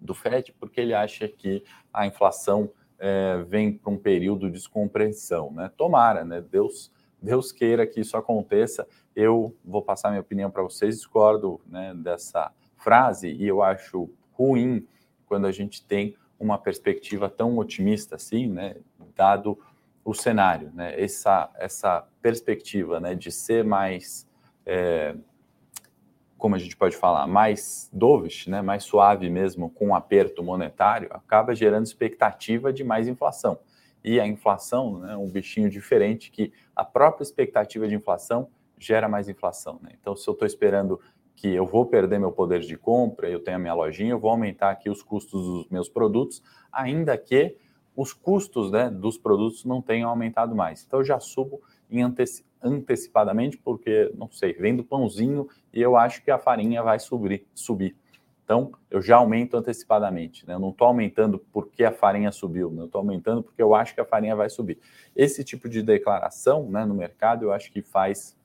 do 0.00 0.12
FED, 0.12 0.54
porque 0.58 0.80
ele 0.80 0.92
acha 0.92 1.28
que 1.28 1.62
a 1.92 2.06
inflação 2.06 2.70
é, 2.98 3.42
vem 3.46 3.72
para 3.72 3.92
um 3.92 3.98
período 3.98 4.46
de 4.46 4.52
descompressão. 4.52 5.52
Né? 5.52 5.70
Tomara, 5.76 6.24
né? 6.24 6.40
Deus, 6.40 6.92
Deus 7.22 7.52
queira 7.52 7.86
que 7.86 8.00
isso 8.00 8.16
aconteça. 8.16 8.86
Eu 9.14 9.54
vou 9.64 9.82
passar 9.82 10.10
minha 10.10 10.20
opinião 10.20 10.50
para 10.50 10.62
vocês, 10.62 10.96
discordo 10.96 11.60
né, 11.66 11.94
dessa 11.94 12.52
frase 12.76 13.28
e 13.28 13.46
eu 13.46 13.62
acho 13.62 14.10
ruim 14.32 14.86
quando 15.26 15.46
a 15.46 15.52
gente 15.52 15.84
tem 15.84 16.16
uma 16.38 16.58
perspectiva 16.58 17.28
tão 17.28 17.56
otimista 17.58 18.16
assim, 18.16 18.46
né, 18.48 18.76
dado 19.14 19.58
o 20.04 20.14
cenário, 20.14 20.70
né, 20.72 20.98
essa, 21.00 21.50
essa 21.56 22.06
perspectiva 22.22 23.00
né, 23.00 23.14
de 23.14 23.30
ser 23.30 23.64
mais 23.64 24.26
é, 24.64 25.14
como 26.38 26.54
a 26.54 26.58
gente 26.58 26.76
pode 26.76 26.96
falar, 26.96 27.26
mais 27.26 27.90
dovish, 27.92 28.46
né, 28.46 28.62
mais 28.62 28.84
suave 28.84 29.28
mesmo, 29.28 29.68
com 29.68 29.88
um 29.88 29.94
aperto 29.94 30.42
monetário, 30.42 31.08
acaba 31.10 31.54
gerando 31.54 31.84
expectativa 31.84 32.72
de 32.72 32.84
mais 32.84 33.08
inflação. 33.08 33.58
E 34.04 34.20
a 34.20 34.26
inflação 34.26 35.00
né, 35.00 35.16
um 35.16 35.28
bichinho 35.28 35.68
diferente 35.68 36.30
que 36.30 36.52
a 36.74 36.84
própria 36.84 37.24
expectativa 37.24 37.88
de 37.88 37.96
inflação 37.96 38.48
gera 38.78 39.08
mais 39.08 39.28
inflação. 39.28 39.80
Né? 39.82 39.90
Então, 40.00 40.14
se 40.14 40.28
eu 40.28 40.32
estou 40.32 40.46
esperando 40.46 41.00
que 41.38 41.54
eu 41.54 41.64
vou 41.64 41.86
perder 41.86 42.18
meu 42.18 42.32
poder 42.32 42.60
de 42.60 42.76
compra, 42.76 43.30
eu 43.30 43.38
tenho 43.38 43.58
a 43.58 43.60
minha 43.60 43.72
lojinha, 43.72 44.10
eu 44.10 44.18
vou 44.18 44.32
aumentar 44.32 44.70
aqui 44.70 44.90
os 44.90 45.04
custos 45.04 45.40
dos 45.40 45.68
meus 45.68 45.88
produtos, 45.88 46.42
ainda 46.72 47.16
que 47.16 47.56
os 47.94 48.12
custos 48.12 48.72
né, 48.72 48.90
dos 48.90 49.16
produtos 49.16 49.64
não 49.64 49.80
tenham 49.80 50.10
aumentado 50.10 50.56
mais. 50.56 50.84
Então, 50.84 50.98
eu 50.98 51.04
já 51.04 51.20
subo 51.20 51.62
anteci 51.92 52.44
antecipadamente, 52.60 53.56
porque, 53.56 54.12
não 54.16 54.28
sei, 54.32 54.52
vendo 54.52 54.82
pãozinho 54.82 55.48
e 55.72 55.80
eu 55.80 55.96
acho 55.96 56.24
que 56.24 56.30
a 56.30 56.38
farinha 56.38 56.82
vai 56.82 56.98
subir. 56.98 57.46
subir. 57.54 57.94
Então, 58.42 58.72
eu 58.90 59.00
já 59.00 59.16
aumento 59.16 59.56
antecipadamente. 59.56 60.44
Né? 60.44 60.54
Eu 60.54 60.58
não 60.58 60.70
estou 60.70 60.88
aumentando 60.88 61.38
porque 61.52 61.84
a 61.84 61.92
farinha 61.92 62.32
subiu, 62.32 62.68
né? 62.72 62.82
eu 62.82 62.86
estou 62.86 62.98
aumentando 62.98 63.44
porque 63.44 63.62
eu 63.62 63.76
acho 63.76 63.94
que 63.94 64.00
a 64.00 64.04
farinha 64.04 64.34
vai 64.34 64.50
subir. 64.50 64.76
Esse 65.14 65.44
tipo 65.44 65.68
de 65.68 65.84
declaração 65.84 66.68
né, 66.68 66.84
no 66.84 66.94
mercado 66.94 67.44
eu 67.44 67.52
acho 67.52 67.70
que 67.70 67.80
faz 67.80 68.36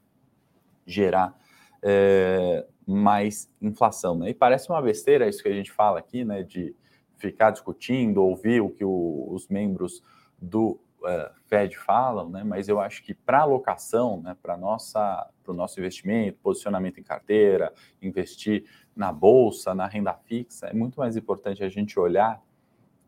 gerar 0.86 1.36
é, 1.84 2.66
mais 2.86 3.50
inflação. 3.62 4.18
Né? 4.18 4.30
E 4.30 4.34
parece 4.34 4.70
uma 4.70 4.82
besteira 4.82 5.28
isso 5.28 5.42
que 5.42 5.50
a 5.50 5.54
gente 5.54 5.72
fala 5.72 6.00
aqui, 6.00 6.24
né, 6.24 6.44
de 6.44 6.76
ficar 7.18 7.52
discutindo, 7.52 8.24
ouvir 8.24 8.62
o 8.62 8.70
que 8.70 8.84
o, 8.84 9.28
os 9.32 9.48
membros 9.48 10.04
do 10.42 10.80
uh, 11.04 11.32
Fed 11.48 11.78
falam, 11.78 12.30
né? 12.30 12.44
Mas 12.44 12.68
eu 12.68 12.80
acho 12.80 13.04
que 13.04 13.14
para 13.14 13.42
alocação, 13.42 14.22
né, 14.22 14.36
para 14.42 14.58
nossa, 14.58 15.30
para 15.44 15.52
o 15.52 15.56
nosso 15.56 15.80
investimento, 15.80 16.40
posicionamento 16.40 17.00
em 17.00 17.04
carteira, 17.04 17.74
investir 18.02 18.66
na 18.96 19.12
bolsa, 19.12 19.74
na 19.74 19.88
renda 19.88 20.14
fixa, 20.14 20.68
é 20.68 20.74
muito 20.74 21.00
mais 21.00 21.16
importante 21.16 21.64
a 21.64 21.70
gente 21.70 22.00
olhar 22.00 22.42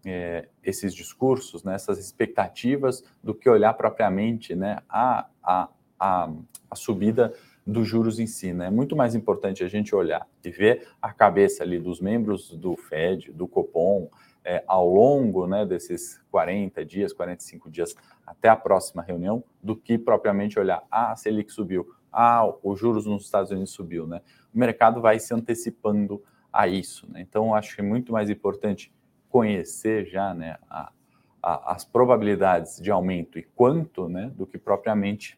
é, 0.05 0.48
esses 0.63 0.94
discursos, 0.94 1.63
né, 1.63 1.75
essas 1.75 1.98
expectativas, 1.98 3.03
do 3.24 3.34
que 3.34 3.50
olhar 3.50 3.74
propriamente, 3.74 4.55
né, 4.55 4.79
a, 4.88 5.27
a, 5.44 5.70
a, 6.00 6.32
a 6.70 6.75
subida 6.75 7.34
dos 7.65 7.88
juros 7.88 8.19
em 8.19 8.27
si. 8.27 8.53
Né? 8.53 8.67
É 8.67 8.69
muito 8.69 8.95
mais 8.95 9.15
importante 9.15 9.63
a 9.63 9.67
gente 9.67 9.95
olhar 9.95 10.27
e 10.43 10.50
ver 10.50 10.88
a 11.01 11.12
cabeça 11.12 11.63
ali 11.63 11.79
dos 11.79 12.00
membros 12.00 12.51
do 12.51 12.75
Fed, 12.75 13.31
do 13.31 13.48
Copom, 13.48 14.10
é, 14.43 14.63
ao 14.67 14.88
longo 14.88 15.48
né, 15.48 15.65
desses 15.65 16.22
40 16.29 16.86
dias, 16.86 17.12
45 17.12 17.69
dias 17.72 17.95
até 18.25 18.48
a 18.48 18.55
próxima 18.55 19.01
reunião, 19.01 19.43
do 19.62 19.75
que 19.75 19.98
propriamente 19.98 20.60
olhar, 20.60 20.84
ah, 20.91 21.12
a 21.12 21.15
Selic 21.15 21.51
subiu, 21.51 21.88
ah, 22.13 22.53
os 22.62 22.79
juros 22.79 23.07
nos 23.07 23.25
Estados 23.25 23.50
Unidos 23.50 23.72
subiu. 23.72 24.05
Né? 24.05 24.22
O 24.53 24.60
mercado 24.60 25.01
vai 25.01 25.19
se 25.19 25.34
antecipando 25.34 26.22
a 26.53 26.67
isso. 26.67 27.12
Né? 27.12 27.22
Então, 27.22 27.55
acho 27.55 27.75
que 27.75 27.81
é 27.81 27.84
muito 27.84 28.13
mais 28.13 28.29
importante 28.29 28.93
conhecer 29.27 30.05
já 30.05 30.34
né, 30.34 30.57
a, 30.69 30.91
a, 31.41 31.74
as 31.74 31.84
probabilidades 31.84 32.79
de 32.79 32.91
aumento 32.91 33.39
e 33.39 33.43
quanto, 33.43 34.07
né, 34.07 34.31
do 34.36 34.45
que 34.45 34.57
propriamente 34.57 35.38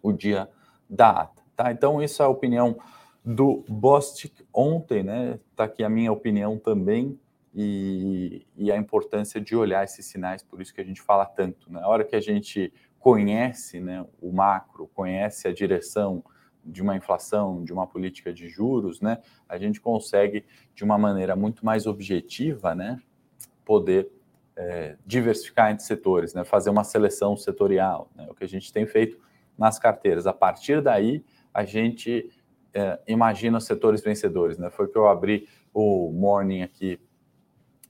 o 0.00 0.12
dia 0.12 0.48
da 0.88 1.10
ata. 1.10 1.42
Tá? 1.56 1.72
Então, 1.72 2.02
isso 2.02 2.22
é 2.22 2.26
a 2.26 2.28
opinião 2.28 2.76
do 3.24 3.64
Bostic 3.68 4.44
ontem, 4.52 5.02
né? 5.02 5.38
Está 5.50 5.64
aqui 5.64 5.82
a 5.82 5.88
minha 5.88 6.12
opinião 6.12 6.58
também 6.58 7.18
e, 7.52 8.46
e, 8.56 8.70
a 8.70 8.76
importância 8.76 9.40
de 9.40 9.56
olhar 9.56 9.82
esses 9.82 10.04
sinais, 10.04 10.42
por 10.42 10.60
isso 10.60 10.74
que 10.74 10.80
a 10.80 10.84
gente 10.84 11.00
fala 11.00 11.24
tanto. 11.24 11.72
Na 11.72 11.80
né? 11.80 11.86
hora 11.86 12.04
que 12.04 12.14
a 12.14 12.20
gente 12.20 12.72
conhece 13.00 13.80
né, 13.80 14.04
o 14.20 14.30
macro, 14.30 14.90
conhece 14.94 15.48
a 15.48 15.52
direção 15.54 16.22
de 16.64 16.82
uma 16.82 16.96
inflação, 16.96 17.64
de 17.64 17.72
uma 17.72 17.86
política 17.86 18.32
de 18.32 18.48
juros, 18.48 19.00
né, 19.00 19.18
a 19.48 19.56
gente 19.56 19.80
consegue, 19.80 20.44
de 20.74 20.82
uma 20.82 20.98
maneira 20.98 21.36
muito 21.36 21.64
mais 21.64 21.86
objetiva, 21.86 22.74
né, 22.74 23.00
poder 23.64 24.10
é, 24.56 24.96
diversificar 25.06 25.70
entre 25.70 25.84
setores, 25.84 26.34
né, 26.34 26.44
fazer 26.44 26.68
uma 26.68 26.82
seleção 26.82 27.36
setorial, 27.36 28.10
né, 28.14 28.26
o 28.28 28.34
que 28.34 28.42
a 28.42 28.48
gente 28.48 28.72
tem 28.72 28.84
feito 28.86 29.18
nas 29.58 29.78
carteiras. 29.78 30.26
A 30.26 30.32
partir 30.32 30.82
daí, 30.82 31.24
a 31.52 31.64
gente 31.64 32.30
é, 32.74 32.98
imagina 33.06 33.58
os 33.58 33.64
setores 33.64 34.02
vencedores. 34.02 34.58
Né, 34.58 34.70
foi 34.70 34.88
que 34.88 34.96
eu 34.96 35.08
abri 35.08 35.48
o 35.72 36.10
morning 36.12 36.62
aqui 36.62 37.00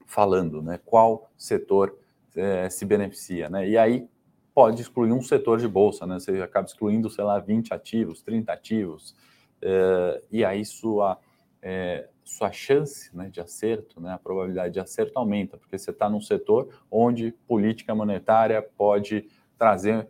falando, 0.06 0.62
né? 0.62 0.78
Qual 0.84 1.30
setor 1.36 1.98
é, 2.36 2.70
se 2.70 2.84
beneficia, 2.84 3.48
né? 3.48 3.68
E 3.68 3.76
aí 3.76 4.08
pode 4.54 4.80
excluir 4.80 5.12
um 5.12 5.20
setor 5.20 5.58
de 5.58 5.68
bolsa, 5.68 6.06
né? 6.06 6.18
Você 6.18 6.40
acaba 6.40 6.66
excluindo, 6.66 7.10
sei 7.10 7.24
lá, 7.24 7.38
20 7.38 7.74
ativos, 7.74 8.22
30 8.22 8.52
ativos, 8.52 9.14
é, 9.60 10.22
e 10.30 10.44
aí 10.44 10.64
sua, 10.64 11.18
é, 11.60 12.08
sua 12.24 12.52
chance 12.52 13.14
né, 13.16 13.28
de 13.28 13.40
acerto, 13.40 14.00
né, 14.00 14.12
a 14.12 14.18
probabilidade 14.18 14.74
de 14.74 14.80
acerto 14.80 15.18
aumenta, 15.18 15.56
porque 15.56 15.78
você 15.78 15.90
está 15.90 16.08
num 16.08 16.20
setor 16.20 16.68
onde 16.90 17.32
política 17.46 17.94
monetária 17.94 18.62
pode 18.62 19.28
trazer 19.58 20.08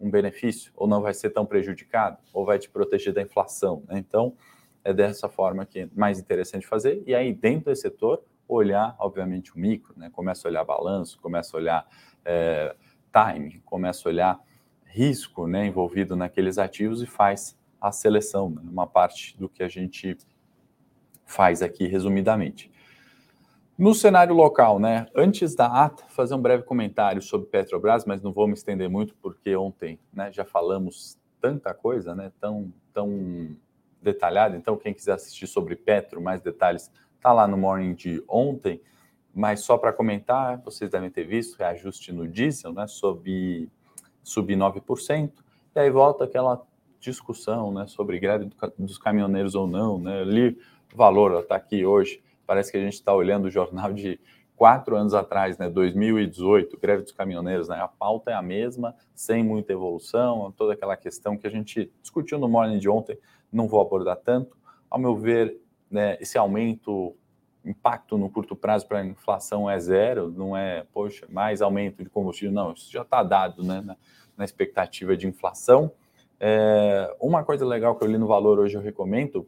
um 0.00 0.10
benefício, 0.10 0.72
ou 0.74 0.86
não 0.88 1.02
vai 1.02 1.12
ser 1.12 1.30
tão 1.30 1.44
prejudicado, 1.44 2.18
ou 2.32 2.44
vai 2.44 2.58
te 2.58 2.70
proteger 2.70 3.12
da 3.12 3.20
inflação. 3.20 3.82
Né? 3.86 3.98
Então, 3.98 4.34
é 4.82 4.92
dessa 4.92 5.28
forma 5.28 5.66
que 5.66 5.80
é 5.80 5.88
mais 5.94 6.18
interessante 6.18 6.66
fazer. 6.66 7.02
E 7.06 7.14
aí, 7.14 7.34
dentro 7.34 7.66
desse 7.66 7.82
setor, 7.82 8.24
olhar, 8.48 8.96
obviamente, 8.98 9.54
o 9.54 9.58
micro, 9.58 9.94
né? 9.96 10.10
Começa 10.10 10.48
a 10.48 10.50
olhar 10.50 10.64
balanço, 10.64 11.20
começa 11.20 11.56
a 11.56 11.60
olhar 11.60 11.88
é, 12.24 12.74
time, 13.12 13.60
começa 13.64 14.08
a 14.08 14.10
olhar 14.10 14.40
risco 14.86 15.46
né, 15.46 15.66
envolvido 15.66 16.16
naqueles 16.16 16.58
ativos 16.58 17.00
e 17.00 17.06
faz 17.06 17.56
a 17.80 17.92
seleção, 17.92 18.50
né? 18.50 18.62
uma 18.64 18.86
parte 18.86 19.38
do 19.38 19.48
que 19.48 19.62
a 19.62 19.68
gente 19.68 20.18
faz 21.24 21.62
aqui 21.62 21.86
resumidamente. 21.86 22.70
No 23.80 23.94
cenário 23.94 24.34
local, 24.34 24.78
né? 24.78 25.06
Antes 25.16 25.54
da 25.54 25.66
ata, 25.66 26.04
fazer 26.08 26.34
um 26.34 26.42
breve 26.42 26.64
comentário 26.64 27.22
sobre 27.22 27.46
Petrobras, 27.46 28.04
mas 28.04 28.20
não 28.20 28.30
vou 28.30 28.46
me 28.46 28.52
estender 28.52 28.90
muito 28.90 29.16
porque 29.22 29.56
ontem, 29.56 29.98
né, 30.12 30.30
já 30.30 30.44
falamos 30.44 31.18
tanta 31.40 31.72
coisa, 31.72 32.14
né, 32.14 32.30
tão 32.38 32.70
tão 32.92 33.56
detalhada. 34.02 34.54
Então, 34.54 34.76
quem 34.76 34.92
quiser 34.92 35.14
assistir 35.14 35.46
sobre 35.46 35.76
Petro, 35.76 36.20
mais 36.20 36.42
detalhes, 36.42 36.92
Está 37.16 37.32
lá 37.32 37.46
no 37.46 37.56
morning 37.56 37.94
de 37.94 38.22
ontem, 38.28 38.82
mas 39.34 39.60
só 39.60 39.78
para 39.78 39.94
comentar, 39.94 40.58
vocês 40.62 40.90
devem 40.90 41.10
ter 41.10 41.24
visto, 41.24 41.56
reajuste 41.58 42.12
no 42.12 42.28
diesel, 42.28 42.74
né? 42.74 42.86
Sob, 42.86 43.68
subir 44.22 44.56
9%, 44.56 45.30
e 45.74 45.78
aí 45.78 45.90
volta 45.90 46.24
aquela 46.24 46.62
discussão 46.98 47.72
né, 47.72 47.86
sobre 47.86 48.18
greve 48.18 48.50
dos 48.78 48.98
caminhoneiros 48.98 49.54
ou 49.54 49.66
não. 49.66 49.98
Né? 49.98 50.20
Eu 50.20 50.24
li 50.24 50.58
o 50.92 50.96
valor, 50.96 51.40
está 51.40 51.56
aqui 51.56 51.84
hoje, 51.84 52.22
parece 52.50 52.72
que 52.72 52.76
a 52.76 52.80
gente 52.80 52.94
está 52.94 53.14
olhando 53.14 53.44
o 53.44 53.50
jornal 53.50 53.92
de 53.92 54.18
quatro 54.56 54.96
anos 54.96 55.14
atrás, 55.14 55.56
né, 55.56 55.70
2018, 55.70 56.76
greve 56.80 57.04
dos 57.04 57.12
caminhoneiros, 57.12 57.68
né, 57.68 57.76
a 57.76 57.86
pauta 57.86 58.32
é 58.32 58.34
a 58.34 58.42
mesma, 58.42 58.92
sem 59.14 59.44
muita 59.44 59.72
evolução, 59.72 60.52
toda 60.56 60.72
aquela 60.72 60.96
questão 60.96 61.38
que 61.38 61.46
a 61.46 61.50
gente 61.50 61.92
discutiu 62.02 62.40
no 62.40 62.48
morning 62.48 62.80
de 62.80 62.88
ontem, 62.88 63.16
não 63.52 63.68
vou 63.68 63.80
abordar 63.80 64.16
tanto. 64.16 64.56
Ao 64.90 64.98
meu 64.98 65.14
ver, 65.14 65.60
né, 65.88 66.18
esse 66.20 66.36
aumento, 66.36 67.14
impacto 67.64 68.18
no 68.18 68.28
curto 68.28 68.56
prazo 68.56 68.88
para 68.88 68.98
a 68.98 69.06
inflação 69.06 69.70
é 69.70 69.78
zero, 69.78 70.28
não 70.36 70.56
é, 70.56 70.84
poxa, 70.92 71.28
mais 71.28 71.62
aumento 71.62 72.02
de 72.02 72.10
combustível, 72.10 72.52
não, 72.52 72.72
isso 72.72 72.90
já 72.90 73.02
está 73.02 73.22
dado 73.22 73.62
né, 73.62 73.80
na, 73.80 73.96
na, 74.36 74.44
expectativa 74.44 75.16
de 75.16 75.28
inflação. 75.28 75.92
É, 76.40 77.14
uma 77.20 77.44
coisa 77.44 77.64
legal 77.64 77.94
que 77.94 78.02
eu 78.02 78.08
li 78.08 78.18
no 78.18 78.26
valor 78.26 78.58
hoje, 78.58 78.74
eu 78.74 78.82
recomendo, 78.82 79.46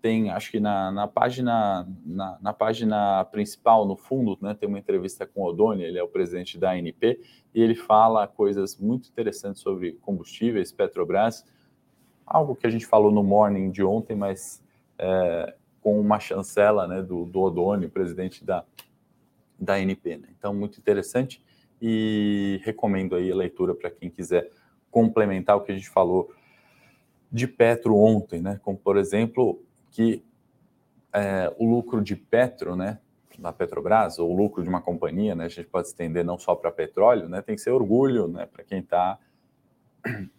tem, 0.00 0.30
acho 0.30 0.50
que 0.50 0.60
na, 0.60 0.90
na 0.90 1.08
página 1.08 1.88
na, 2.04 2.38
na, 2.40 2.52
página 2.52 3.24
principal, 3.26 3.86
no 3.86 3.96
fundo, 3.96 4.38
né, 4.40 4.54
tem 4.54 4.68
uma 4.68 4.78
entrevista 4.78 5.26
com 5.26 5.42
o 5.42 5.46
Odoni, 5.46 5.82
ele 5.82 5.98
é 5.98 6.02
o 6.02 6.08
presidente 6.08 6.58
da 6.58 6.72
ANP, 6.72 7.20
e 7.54 7.60
ele 7.62 7.74
fala 7.74 8.26
coisas 8.26 8.76
muito 8.76 9.08
interessantes 9.08 9.60
sobre 9.60 9.92
combustíveis, 10.00 10.72
Petrobras, 10.72 11.44
algo 12.26 12.54
que 12.54 12.66
a 12.66 12.70
gente 12.70 12.86
falou 12.86 13.10
no 13.10 13.22
morning 13.22 13.70
de 13.70 13.82
ontem, 13.82 14.14
mas 14.14 14.62
é, 14.98 15.54
com 15.80 15.98
uma 15.98 16.20
chancela 16.20 16.86
né, 16.86 17.02
do, 17.02 17.24
do 17.24 17.40
Odoni, 17.40 17.88
presidente 17.88 18.44
da, 18.44 18.64
da 19.58 19.80
NP. 19.80 20.18
Né? 20.18 20.28
Então, 20.38 20.54
muito 20.54 20.78
interessante 20.78 21.42
e 21.80 22.60
recomendo 22.64 23.16
aí 23.16 23.30
a 23.30 23.36
leitura 23.36 23.74
para 23.74 23.90
quem 23.90 24.10
quiser 24.10 24.50
complementar 24.90 25.56
o 25.56 25.60
que 25.60 25.72
a 25.72 25.74
gente 25.74 25.88
falou 25.88 26.32
de 27.30 27.46
Petro 27.46 27.96
ontem, 27.96 28.40
né? 28.40 28.58
Como, 28.62 28.78
por 28.78 28.96
exemplo, 28.96 29.62
que 29.90 30.22
é, 31.12 31.52
o 31.58 31.68
lucro 31.68 32.02
de 32.02 32.16
Petro, 32.16 32.76
né, 32.76 32.98
da 33.38 33.52
Petrobras, 33.52 34.18
ou 34.18 34.30
o 34.30 34.36
lucro 34.36 34.62
de 34.62 34.68
uma 34.68 34.80
companhia, 34.80 35.34
né, 35.34 35.44
a 35.44 35.48
gente 35.48 35.68
pode 35.68 35.88
estender 35.88 36.24
não 36.24 36.38
só 36.38 36.54
para 36.54 36.72
petróleo, 36.72 37.28
né, 37.28 37.40
tem 37.40 37.54
que 37.54 37.60
ser 37.60 37.70
orgulho, 37.70 38.26
né, 38.26 38.46
para 38.46 38.64
quem 38.64 38.80
está 38.80 39.18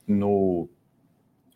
no 0.07 0.69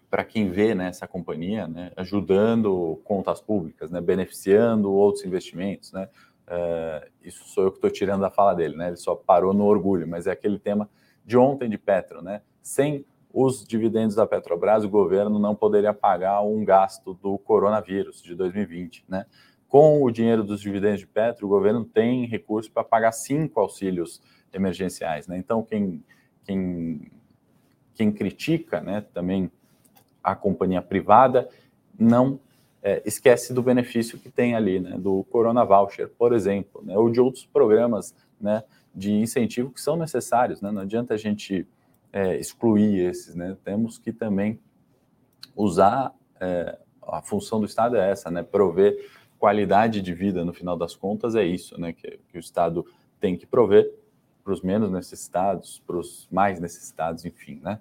para 0.10 0.24
quem 0.24 0.52
vê 0.52 0.76
né, 0.76 0.90
essa 0.90 1.08
companhia 1.08 1.68
né, 1.68 1.92
ajudando 1.96 3.02
contas 3.04 3.42
públicas, 3.42 3.90
né, 3.90 4.00
beneficiando 4.00 4.94
outros 4.94 5.26
investimentos. 5.26 5.92
Né, 5.92 6.08
uh, 6.48 7.10
isso 7.24 7.44
sou 7.46 7.64
eu 7.64 7.72
que 7.72 7.78
estou 7.78 7.90
tirando 7.90 8.22
da 8.22 8.30
fala 8.30 8.54
dele, 8.54 8.78
né, 8.78 8.90
ele 8.90 8.96
só 8.96 9.16
parou 9.16 9.56
no 9.56 9.66
orgulho, 9.66 10.08
mas 10.08 10.28
é 10.28 10.32
aquele 10.32 10.60
tema 10.60 10.88
de 11.26 11.36
ontem 11.36 11.68
de 11.68 11.80
Petro. 11.80 12.22
Né, 12.22 12.44
sem 12.62 13.04
os 13.34 13.66
dividendos 13.66 14.16
da 14.16 14.28
Petrobras, 14.28 14.84
o 14.84 14.90
governo 14.90 15.40
não 15.40 15.56
poderia 15.56 15.92
pagar 15.92 16.42
um 16.44 16.64
gasto 16.64 17.16
do 17.16 17.36
coronavírus 17.40 18.22
de 18.22 18.36
2020. 18.36 19.04
Né. 19.10 19.26
Com 19.68 20.04
o 20.04 20.12
dinheiro 20.12 20.44
dos 20.44 20.62
dividendos 20.62 21.00
de 21.00 21.08
Petro, 21.08 21.48
o 21.48 21.50
governo 21.50 21.84
tem 21.84 22.28
recurso 22.28 22.72
para 22.72 22.84
pagar 22.84 23.12
cinco 23.12 23.60
auxílios 23.60 24.22
emergenciais. 24.54 25.26
Né. 25.26 25.36
Então, 25.40 25.64
quem, 25.64 26.04
quem, 26.46 27.12
quem 27.96 28.12
critica 28.12 28.80
né, 28.80 29.04
também 29.12 29.52
a 30.24 30.36
companhia 30.36 30.82
privada 30.82 31.50
não 31.98 32.40
é, 32.84 33.02
esquece 33.04 33.52
do 33.52 33.64
benefício 33.64 34.20
que 34.20 34.30
tem 34.30 34.56
ali, 34.56 34.80
né, 34.80 34.96
do 34.98 35.24
Corona 35.26 35.66
Voucher, 35.66 36.08
por 36.08 36.34
exemplo, 36.34 36.84
né, 36.86 36.96
ou 36.96 37.10
de 37.10 37.20
outros 37.20 37.48
programas 37.48 38.14
né, 38.40 38.64
de 38.94 39.12
incentivo 39.12 39.72
que 39.72 39.82
são 39.82 39.96
necessários. 39.96 40.62
Né, 40.62 40.70
não 40.70 40.84
adianta 40.84 41.16
a 41.16 41.18
gente 41.18 41.66
é, 42.14 42.38
excluir 42.38 43.00
esses, 43.00 43.36
né, 43.36 43.58
temos 43.66 43.98
que 43.98 44.14
também 44.14 44.60
usar 45.56 46.14
é, 46.40 46.78
a 47.02 47.22
função 47.22 47.60
do 47.60 47.66
Estado 47.66 47.98
é 47.98 48.10
essa, 48.10 48.32
né, 48.32 48.42
prover 48.44 48.96
qualidade 49.38 50.02
de 50.02 50.14
vida 50.14 50.46
no 50.46 50.54
final 50.54 50.78
das 50.78 50.96
contas 50.96 51.36
é 51.36 51.44
isso, 51.44 51.78
né, 51.78 51.92
que, 51.92 52.20
que 52.30 52.38
o 52.38 52.40
Estado 52.40 52.86
tem 53.20 53.36
que 53.36 53.46
prover 53.46 53.92
para 54.44 54.54
os 54.54 54.62
menos 54.62 54.90
necessitados, 54.92 55.82
para 55.86 55.98
os 55.98 56.28
mais 56.32 56.60
necessitados, 56.60 57.26
enfim, 57.26 57.60
né. 57.62 57.80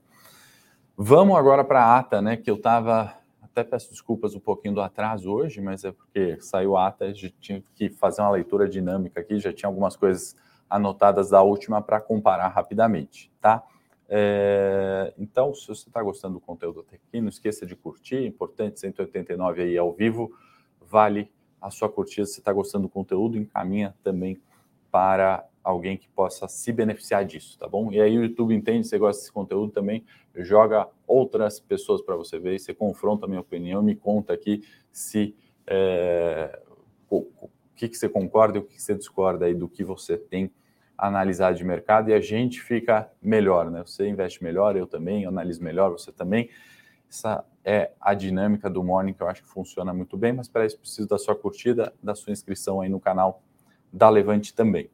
Vamos 0.97 1.37
agora 1.37 1.65
para 1.65 1.83
a 1.83 1.99
ata, 1.99 2.21
né? 2.21 2.37
Que 2.37 2.51
eu 2.51 2.57
estava. 2.57 3.15
Até 3.41 3.65
peço 3.65 3.91
desculpas 3.91 4.35
um 4.35 4.41
pouquinho 4.41 4.75
do 4.75 4.81
atraso 4.81 5.31
hoje, 5.31 5.61
mas 5.61 5.85
é 5.85 5.93
porque 5.93 6.39
saiu 6.41 6.77
a 6.77 6.87
ata, 6.87 7.07
a 7.07 7.13
gente 7.13 7.35
tinha 7.41 7.63
que 7.75 7.91
fazer 7.91 8.23
uma 8.23 8.31
leitura 8.31 8.69
dinâmica 8.69 9.21
aqui, 9.21 9.39
já 9.39 9.53
tinha 9.53 9.69
algumas 9.69 9.97
coisas 9.97 10.37
anotadas 10.71 11.31
da 11.31 11.43
última 11.43 11.83
para 11.83 12.01
comparar 12.01 12.49
rapidamente, 12.49 13.31
tá? 13.41 13.63
É, 14.09 15.13
então, 15.17 15.55
se 15.55 15.67
você 15.69 15.89
está 15.89 16.03
gostando 16.03 16.35
do 16.35 16.41
conteúdo 16.41 16.81
até 16.81 16.97
aqui, 16.97 17.21
não 17.21 17.29
esqueça 17.29 17.65
de 17.65 17.75
curtir, 17.75 18.17
é 18.17 18.27
importante, 18.27 18.79
189 18.81 19.63
aí 19.63 19.79
ao 19.79 19.93
vivo, 19.93 20.33
vale 20.81 21.31
a 21.61 21.71
sua 21.71 21.89
curtida. 21.89 22.27
Se 22.27 22.41
está 22.41 22.53
gostando 22.53 22.87
do 22.87 22.91
conteúdo, 22.91 23.39
encaminha 23.39 23.95
também 24.03 24.41
para 24.91 25.47
alguém 25.65 25.97
que 25.97 26.09
possa 26.09 26.49
se 26.49 26.73
beneficiar 26.73 27.25
disso, 27.25 27.57
tá 27.59 27.69
bom? 27.69 27.93
E 27.93 28.01
aí 28.01 28.19
o 28.19 28.25
YouTube 28.25 28.55
entende, 28.55 28.87
você 28.87 28.99
gosta 28.99 29.21
desse 29.21 29.33
conteúdo 29.33 29.73
também, 29.73 30.05
joga 30.35 30.89
outras 31.07 31.61
pessoas 31.61 32.03
para 32.03 32.17
você 32.17 32.39
ver, 32.39 32.59
você 32.59 32.75
confronta 32.75 33.27
a 33.27 33.29
minha 33.29 33.41
opinião, 33.41 33.83
me 33.83 33.95
conta 33.95 34.33
aqui 34.33 34.63
se 34.91 35.35
é, 35.67 36.61
o, 37.09 37.19
o, 37.41 37.51
que, 37.77 37.89
que 37.89 37.97
você 37.97 38.09
concorda 38.09 38.59
e 38.59 38.61
o 38.61 38.65
que, 38.65 38.75
que 38.75 38.83
você 38.83 38.95
discorda 38.95 39.47
aí 39.47 39.55
do 39.55 39.69
que 39.69 39.85
você 39.85 40.19
tem 40.19 40.51
analisado 41.03 41.57
de 41.57 41.65
mercado 41.65 42.11
e 42.11 42.15
a 42.15 42.21
gente 42.21 42.61
fica 42.61 43.11
melhor, 43.21 43.69
né? 43.73 43.83
Você 43.85 44.09
investe 44.09 44.43
melhor, 44.43 44.77
eu 44.77 44.87
também, 44.87 45.25
eu 45.25 45.31
analiso 45.31 45.63
melhor, 45.63 45.91
você 45.91 46.13
também. 46.13 46.49
Essa 47.11 47.45
é 47.65 47.91
a 48.01 48.15
dinâmica 48.15 48.71
do 48.71 48.85
Morning 48.85 49.13
que 49.13 49.21
eu 49.21 49.27
acho 49.29 49.43
que 49.43 49.49
funciona 49.49 49.93
muito 49.93 50.17
bem, 50.17 50.33
mas 50.33 50.47
para 50.47 50.65
isso 50.65 50.79
preciso 50.79 51.09
da 51.09 51.19
sua 51.19 51.35
curtida, 51.35 51.93
da 52.01 52.15
sua 52.15 52.33
inscrição 52.33 52.81
aí 52.81 52.89
no 52.89 53.01
canal 53.01 53.43
da 53.93 54.09
Levante 54.09 54.55
também. 54.55 54.91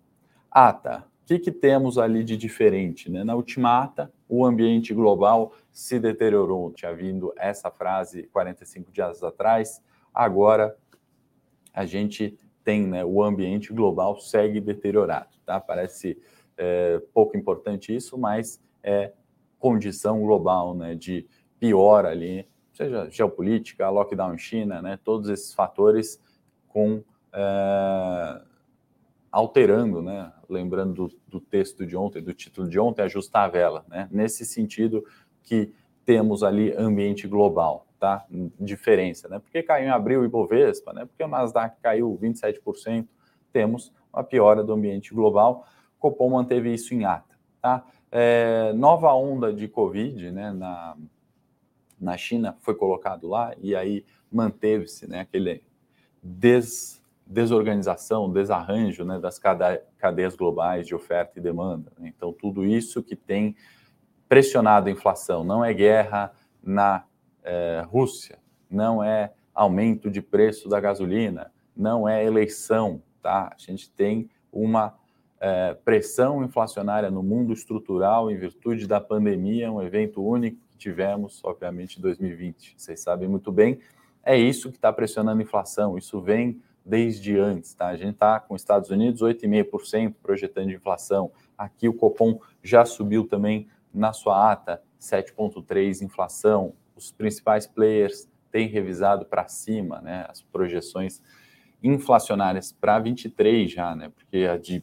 Ata, 0.50 1.05
o 1.25 1.27
que, 1.27 1.38
que 1.38 1.53
temos 1.53 1.99
ali 1.99 2.25
de 2.25 2.38
diferente? 2.38 3.11
Né? 3.11 3.23
Na 3.23 3.35
última 3.35 3.85
ata, 3.85 4.11
o 4.27 4.47
ambiente 4.47 4.95
global 4.95 5.53
se 5.71 6.00
deteriorou. 6.00 6.73
Tinha 6.73 6.95
vindo 6.95 7.35
essa 7.37 7.71
frase 7.71 8.23
45 8.33 8.91
dias 8.91 9.23
atrás, 9.23 9.85
agora 10.15 10.75
a 11.75 11.85
gente 11.85 12.35
tem, 12.69 12.87
né, 12.87 13.03
o 13.03 13.23
ambiente 13.23 13.73
global 13.73 14.21
segue 14.21 14.61
deteriorado, 14.61 15.39
tá? 15.47 15.59
Parece 15.59 16.21
é, 16.55 17.01
pouco 17.15 17.35
importante 17.35 17.97
isso, 17.97 18.19
mas 18.19 18.63
é 18.83 19.15
condição 19.59 20.21
global, 20.21 20.75
né, 20.75 20.95
de 20.95 21.27
pior 21.59 22.05
ali, 22.05 22.47
seja 22.75 23.09
geopolítica, 23.09 23.89
lockdown 23.89 24.35
em 24.35 24.39
China, 24.39 24.83
né, 24.83 24.99
todos 25.03 25.31
esses 25.31 25.55
fatores 25.55 26.23
com 26.69 27.03
é, 27.33 28.43
alterando, 29.33 30.03
né, 30.03 30.31
lembrando 30.47 31.09
do, 31.09 31.21
do, 31.27 31.41
texto 31.41 31.87
de 31.87 31.97
ontem, 31.97 32.21
do 32.21 32.35
título 32.35 32.69
de 32.69 32.79
ontem, 32.79 33.01
ajustar 33.01 33.47
a 33.47 33.49
vela, 33.49 33.87
né, 33.89 34.11
nesse 34.13 34.45
sentido 34.45 35.03
que 35.43 35.73
temos 36.05 36.43
ali 36.43 36.75
ambiente 36.77 37.27
global, 37.27 37.88
tá? 37.99 38.25
Diferença, 38.59 39.28
né? 39.28 39.38
Porque 39.38 39.62
caiu 39.62 39.87
em 39.87 39.90
abril 39.90 40.21
o 40.21 40.25
Ibovespa, 40.25 40.93
né? 40.93 41.05
Porque 41.05 41.23
o 41.23 41.28
Nasdaq 41.28 41.76
caiu 41.81 42.19
27%, 42.23 43.07
temos 43.52 43.93
uma 44.12 44.23
piora 44.23 44.62
do 44.62 44.73
ambiente 44.73 45.12
global. 45.12 45.67
Copom 45.99 46.31
manteve 46.31 46.73
isso 46.73 46.95
em 46.95 47.05
ata, 47.05 47.37
tá? 47.61 47.85
É, 48.11 48.73
nova 48.73 49.12
onda 49.12 49.52
de 49.52 49.69
Covid, 49.69 50.31
né? 50.31 50.52
Na, 50.52 50.97
na 52.00 52.17
China 52.17 52.57
foi 52.61 52.75
colocado 52.75 53.28
lá 53.28 53.55
e 53.61 53.75
aí 53.75 54.05
manteve-se, 54.31 55.09
né? 55.09 55.21
Aquele 55.21 55.62
des, 56.23 57.02
desorganização, 57.26 58.33
desarranjo, 58.33 59.05
né? 59.05 59.19
Das 59.19 59.40
cadeias 59.99 60.37
globais 60.37 60.87
de 60.87 60.95
oferta 60.95 61.38
e 61.38 61.43
demanda. 61.43 61.93
Né? 61.99 62.12
Então 62.17 62.33
tudo 62.33 62.64
isso 62.64 63.02
que 63.02 63.17
tem 63.17 63.57
pressionado 64.28 64.88
a 64.88 64.93
inflação, 64.93 65.43
não 65.43 65.64
é 65.64 65.73
guerra 65.73 66.33
na 66.62 67.05
é, 67.49 67.83
Rússia, 67.88 68.38
não 68.71 69.02
é 69.02 69.33
aumento 69.55 70.11
de 70.11 70.21
preço 70.21 70.69
da 70.69 70.78
gasolina, 70.78 71.50
não 71.75 72.07
é 72.07 72.23
eleição, 72.23 73.02
tá? 73.23 73.50
A 73.52 73.57
gente 73.57 73.90
tem 73.90 74.28
uma 74.52 74.95
é, 75.40 75.73
pressão 75.73 76.45
inflacionária 76.45 77.11
no 77.11 77.23
mundo 77.23 77.52
estrutural 77.52 78.31
em 78.31 78.37
virtude 78.37 78.87
da 78.87 79.00
pandemia, 79.00 79.73
um 79.73 79.83
evento 79.83 80.23
único 80.23 80.59
que 80.69 80.76
tivemos, 80.76 81.40
obviamente, 81.43 81.99
em 81.99 82.02
2020. 82.02 82.75
Vocês 82.76 83.00
sabem 83.00 83.26
muito 83.26 83.50
bem, 83.50 83.81
é 84.23 84.37
isso 84.37 84.71
que 84.71 84.76
está 84.76 84.93
pressionando 84.93 85.40
a 85.40 85.43
inflação. 85.43 85.97
Isso 85.97 86.21
vem 86.21 86.61
desde 86.85 87.38
antes, 87.38 87.73
tá? 87.73 87.87
A 87.87 87.97
gente 87.97 88.14
está 88.14 88.38
com 88.38 88.55
os 88.55 88.61
Estados 88.61 88.90
Unidos 88.90 89.23
8,5% 89.23 90.14
projetando 90.23 90.69
de 90.69 90.75
inflação. 90.75 91.31
Aqui 91.57 91.88
o 91.88 91.95
Copom 91.95 92.38
já 92.62 92.85
subiu 92.85 93.26
também 93.26 93.69
na 93.93 94.12
sua 94.12 94.52
ata 94.52 94.83
7,3% 95.00 96.02
inflação 96.02 96.75
os 96.99 97.12
principais 97.12 97.67
players 97.67 98.28
têm 98.50 98.67
revisado 98.67 99.25
para 99.25 99.47
cima 99.47 100.00
né, 100.00 100.26
as 100.28 100.43
projeções 100.43 101.23
inflacionárias 101.83 102.73
para 102.73 102.99
23 102.99 103.71
já, 103.71 103.95
né, 103.95 104.11
porque 104.14 104.38
a 104.38 104.57
de 104.57 104.83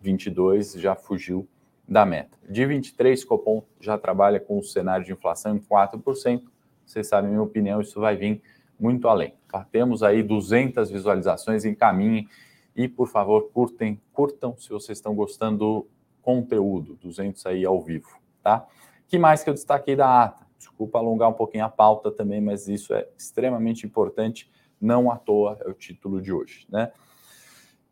22 0.00 0.72
já 0.72 0.96
fugiu 0.96 1.48
da 1.86 2.04
meta. 2.04 2.36
De 2.48 2.66
23, 2.66 3.24
Copom 3.24 3.64
já 3.80 3.96
trabalha 3.96 4.40
com 4.40 4.58
o 4.58 4.62
cenário 4.62 5.04
de 5.04 5.12
inflação 5.12 5.56
em 5.56 5.60
4%. 5.60 6.42
Vocês 6.84 7.06
sabem, 7.06 7.30
minha 7.30 7.42
opinião, 7.42 7.80
isso 7.80 8.00
vai 8.00 8.16
vir 8.16 8.42
muito 8.78 9.06
além. 9.06 9.34
Tá? 9.48 9.64
Temos 9.70 10.02
aí 10.02 10.22
200 10.22 10.90
visualizações, 10.90 11.64
encaminhem 11.64 12.28
e, 12.74 12.88
por 12.88 13.06
favor, 13.06 13.50
curtem, 13.52 14.00
curtam 14.12 14.56
se 14.58 14.70
vocês 14.70 14.98
estão 14.98 15.14
gostando 15.14 15.58
do 15.58 15.86
conteúdo, 16.22 16.98
200 17.00 17.44
aí 17.46 17.64
ao 17.64 17.80
vivo, 17.80 18.08
tá? 18.42 18.66
que 19.12 19.18
mais 19.18 19.44
que 19.44 19.50
eu 19.50 19.54
destaquei 19.54 19.94
da 19.94 20.24
ata? 20.24 20.41
Desculpa 20.62 20.98
alongar 20.98 21.28
um 21.28 21.32
pouquinho 21.32 21.64
a 21.64 21.68
pauta 21.68 22.08
também, 22.08 22.40
mas 22.40 22.68
isso 22.68 22.94
é 22.94 23.08
extremamente 23.18 23.84
importante, 23.84 24.48
não 24.80 25.10
à 25.10 25.16
toa 25.16 25.58
é 25.60 25.68
o 25.68 25.74
título 25.74 26.22
de 26.22 26.32
hoje, 26.32 26.68
né? 26.70 26.92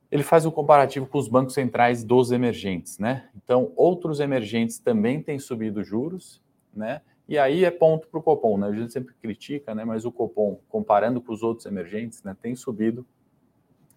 Ele 0.09 0.23
faz 0.23 0.47
um 0.47 0.53
comparativo 0.53 1.05
com 1.07 1.19
os 1.19 1.27
bancos 1.27 1.55
centrais 1.55 2.05
dos 2.05 2.31
emergentes, 2.31 2.97
né? 2.97 3.29
Então, 3.35 3.73
outros 3.75 4.21
emergentes 4.21 4.79
também 4.79 5.21
têm 5.21 5.37
subido 5.41 5.83
juros, 5.83 6.41
né? 6.73 7.01
E 7.29 7.37
aí 7.37 7.65
é 7.65 7.73
ponto 7.73 8.07
para 8.07 8.21
o 8.21 8.23
Copom, 8.23 8.57
né? 8.57 8.69
A 8.69 8.73
gente 8.73 8.93
sempre 8.93 9.15
critica, 9.15 9.75
né? 9.75 9.85
Mas 9.85 10.05
o 10.05 10.13
Copom, 10.13 10.61
comparando 10.69 11.21
com 11.21 11.33
os 11.33 11.43
outros 11.43 11.67
emergentes, 11.67 12.23
né, 12.23 12.37
tem 12.41 12.55
subido 12.55 13.05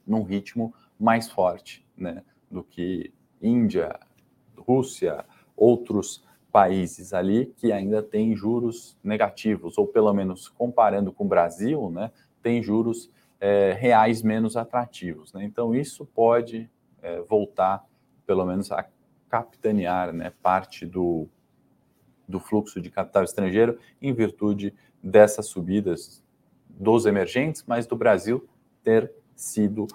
num 0.06 0.24
ritmo 0.24 0.74
mais 1.00 1.30
forte, 1.30 1.86
né? 1.96 2.24
Do 2.50 2.64
que 2.64 3.14
Índia, 3.40 4.00
Rússia, 4.58 5.24
outros 5.56 6.26
países 6.54 7.16
ali 7.16 7.52
que 7.58 7.72
ainda 7.72 8.04
têm 8.04 8.36
juros 8.36 8.96
negativos, 9.04 9.76
ou 9.76 9.88
pelo 9.88 10.14
menos 10.14 10.48
comparando 10.50 11.12
com 11.12 11.26
o 11.26 11.28
Brasil, 11.28 11.90
né, 11.90 12.12
tem 12.44 12.62
juros 12.62 13.10
é, 13.42 13.74
reais 13.74 14.22
menos 14.22 14.56
atrativos. 14.56 15.34
Né? 15.34 15.44
Então, 15.46 15.74
isso 15.74 16.06
pode 16.06 16.70
é, 17.02 17.22
voltar, 17.22 17.84
pelo 18.28 18.46
menos, 18.46 18.72
a 18.72 18.88
capitanear 19.28 20.14
né, 20.14 20.32
parte 20.44 20.86
do, 20.86 21.28
do 22.28 22.40
fluxo 22.40 22.80
de 22.80 22.92
capital 22.92 23.24
estrangeiro 23.24 23.80
em 24.00 24.14
virtude 24.14 24.76
dessas 25.02 25.48
subidas 25.48 26.24
dos 26.70 27.08
emergentes, 27.08 27.64
mas 27.66 27.88
do 27.88 27.96
Brasil 27.96 28.48
ter 28.84 29.12
sido 29.36 29.88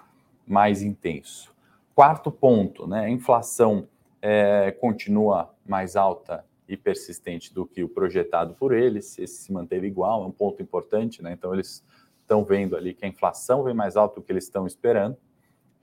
mais 0.44 0.82
intenso. 0.82 1.54
Quarto 1.94 2.32
ponto, 2.32 2.84
né, 2.84 3.04
a 3.04 3.10
inflação 3.10 3.86
é, 4.20 4.70
continua 4.72 5.54
mais 5.66 5.96
alta 5.96 6.44
e 6.68 6.76
persistente 6.76 7.52
do 7.52 7.66
que 7.66 7.82
o 7.82 7.88
projetado 7.88 8.54
por 8.54 8.74
eles, 8.74 9.18
esse 9.18 9.42
se 9.42 9.52
manteve 9.52 9.86
igual, 9.86 10.22
é 10.22 10.26
um 10.26 10.30
ponto 10.30 10.62
importante, 10.62 11.22
né? 11.22 11.32
Então 11.32 11.54
eles 11.54 11.84
estão 12.20 12.44
vendo 12.44 12.76
ali 12.76 12.92
que 12.92 13.04
a 13.04 13.08
inflação 13.08 13.62
vem 13.62 13.74
mais 13.74 13.96
alta 13.96 14.16
do 14.16 14.22
que 14.22 14.30
eles 14.30 14.44
estão 14.44 14.66
esperando, 14.66 15.16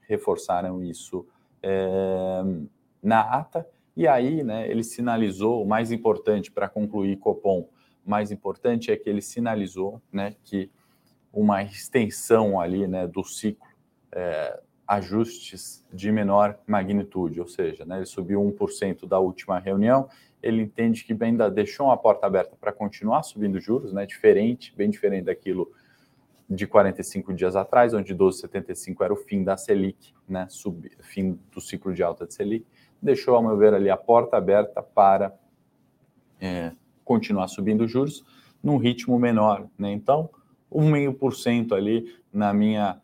reforçaram 0.02 0.82
isso 0.82 1.26
é, 1.62 2.42
na 3.02 3.20
ata, 3.20 3.66
e 3.96 4.06
aí, 4.06 4.44
né, 4.44 4.70
ele 4.70 4.84
sinalizou, 4.84 5.62
o 5.62 5.66
mais 5.66 5.90
importante 5.90 6.52
para 6.52 6.68
concluir 6.68 7.16
Copom, 7.16 7.68
o 8.04 8.10
mais 8.10 8.30
importante 8.30 8.90
é 8.92 8.96
que 8.96 9.08
ele 9.08 9.22
sinalizou, 9.22 10.02
né, 10.12 10.36
que 10.44 10.70
uma 11.32 11.62
extensão 11.62 12.60
ali, 12.60 12.86
né, 12.86 13.06
do 13.06 13.24
ciclo, 13.24 13.66
é, 14.12 14.60
ajustes 14.86 15.84
de 15.92 16.12
menor 16.12 16.58
magnitude, 16.66 17.40
ou 17.40 17.46
seja, 17.46 17.84
né, 17.84 17.96
ele 17.96 18.06
subiu 18.06 18.40
1% 18.40 19.06
da 19.06 19.18
última 19.18 19.58
reunião 19.58 20.08
ele 20.42 20.62
entende 20.62 21.04
que 21.04 21.16
ainda 21.24 21.50
deixou 21.50 21.86
uma 21.86 21.96
porta 21.96 22.26
aberta 22.26 22.56
para 22.60 22.72
continuar 22.72 23.22
subindo 23.22 23.58
juros, 23.58 23.92
né? 23.92 24.06
Diferente, 24.06 24.72
bem 24.76 24.88
diferente 24.88 25.24
daquilo 25.24 25.72
de 26.48 26.66
45 26.66 27.34
dias 27.34 27.56
atrás, 27.56 27.92
onde 27.92 28.14
12,75 28.14 29.04
era 29.04 29.12
o 29.12 29.16
fim 29.16 29.42
da 29.42 29.56
Selic, 29.56 30.14
né? 30.28 30.46
Sub, 30.48 30.88
fim 31.00 31.38
do 31.52 31.60
ciclo 31.60 31.92
de 31.92 32.02
alta 32.02 32.26
de 32.26 32.34
Selic. 32.34 32.64
Deixou, 33.02 33.34
ao 33.34 33.42
meu 33.42 33.56
ver, 33.56 33.74
ali 33.74 33.90
a 33.90 33.96
porta 33.96 34.36
aberta 34.36 34.82
para 34.82 35.34
é, 36.40 36.72
continuar 37.04 37.48
subindo 37.48 37.86
juros 37.88 38.24
num 38.62 38.76
ritmo 38.76 39.18
menor, 39.18 39.66
né? 39.76 39.90
Então, 39.92 40.30
1,5% 40.72 41.72
ali 41.72 42.14
na 42.32 42.52
minha 42.52 43.00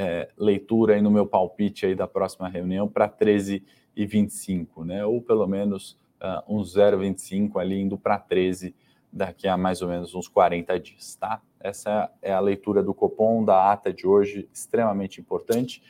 é, 0.00 0.28
leitura 0.38 0.96
e 0.96 1.02
no 1.02 1.10
meu 1.10 1.26
palpite 1.26 1.84
aí 1.84 1.94
da 1.94 2.08
próxima 2.08 2.48
reunião 2.48 2.88
para 2.88 3.06
13,25, 3.06 4.84
né? 4.84 5.04
Ou 5.04 5.20
pelo 5.20 5.46
menos 5.46 5.92
uh, 6.22 6.42
uns 6.48 6.74
0,25 6.74 7.60
ali 7.60 7.78
indo 7.78 7.98
para 7.98 8.18
13 8.18 8.74
daqui 9.12 9.46
a 9.46 9.58
mais 9.58 9.82
ou 9.82 9.88
menos 9.88 10.14
uns 10.14 10.26
40 10.26 10.80
dias, 10.80 11.16
tá? 11.16 11.42
Essa 11.58 12.10
é 12.22 12.32
a 12.32 12.40
leitura 12.40 12.82
do 12.82 12.94
Copom 12.94 13.44
da 13.44 13.70
ata 13.70 13.92
de 13.92 14.06
hoje, 14.06 14.48
extremamente 14.54 15.20
importante. 15.20 15.82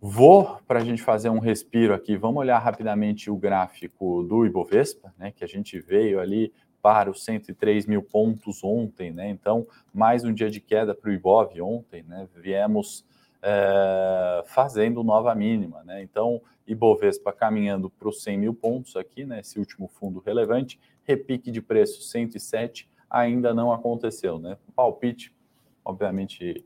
Vou, 0.00 0.58
para 0.66 0.80
a 0.80 0.84
gente 0.84 1.02
fazer 1.02 1.28
um 1.28 1.38
respiro 1.38 1.92
aqui, 1.92 2.16
vamos 2.16 2.40
olhar 2.40 2.58
rapidamente 2.58 3.30
o 3.30 3.36
gráfico 3.36 4.22
do 4.22 4.46
Ibovespa, 4.46 5.12
né, 5.18 5.32
que 5.32 5.44
a 5.44 5.46
gente 5.46 5.78
veio 5.80 6.20
ali 6.20 6.52
para 6.84 7.10
os 7.10 7.24
103 7.24 7.86
mil 7.86 8.02
pontos 8.02 8.62
ontem, 8.62 9.10
né? 9.10 9.30
Então, 9.30 9.66
mais 9.90 10.22
um 10.22 10.34
dia 10.34 10.50
de 10.50 10.60
queda 10.60 10.94
para 10.94 11.08
o 11.08 11.14
Ibov 11.14 11.58
ontem, 11.62 12.02
né? 12.02 12.28
Viemos 12.36 13.06
é, 13.40 14.42
fazendo 14.44 15.02
nova 15.02 15.34
mínima. 15.34 15.82
Né? 15.82 16.02
Então, 16.02 16.42
Ibovespa 16.66 17.32
caminhando 17.32 17.88
para 17.88 18.06
os 18.06 18.22
100 18.22 18.36
mil 18.36 18.52
pontos 18.52 18.96
aqui, 18.96 19.24
né? 19.24 19.40
esse 19.40 19.58
último 19.58 19.88
fundo 19.88 20.20
relevante, 20.20 20.78
repique 21.04 21.50
de 21.50 21.62
preço 21.62 22.02
107 22.02 22.86
ainda 23.08 23.54
não 23.54 23.72
aconteceu. 23.72 24.38
Né? 24.38 24.58
Palpite, 24.76 25.34
obviamente, 25.82 26.62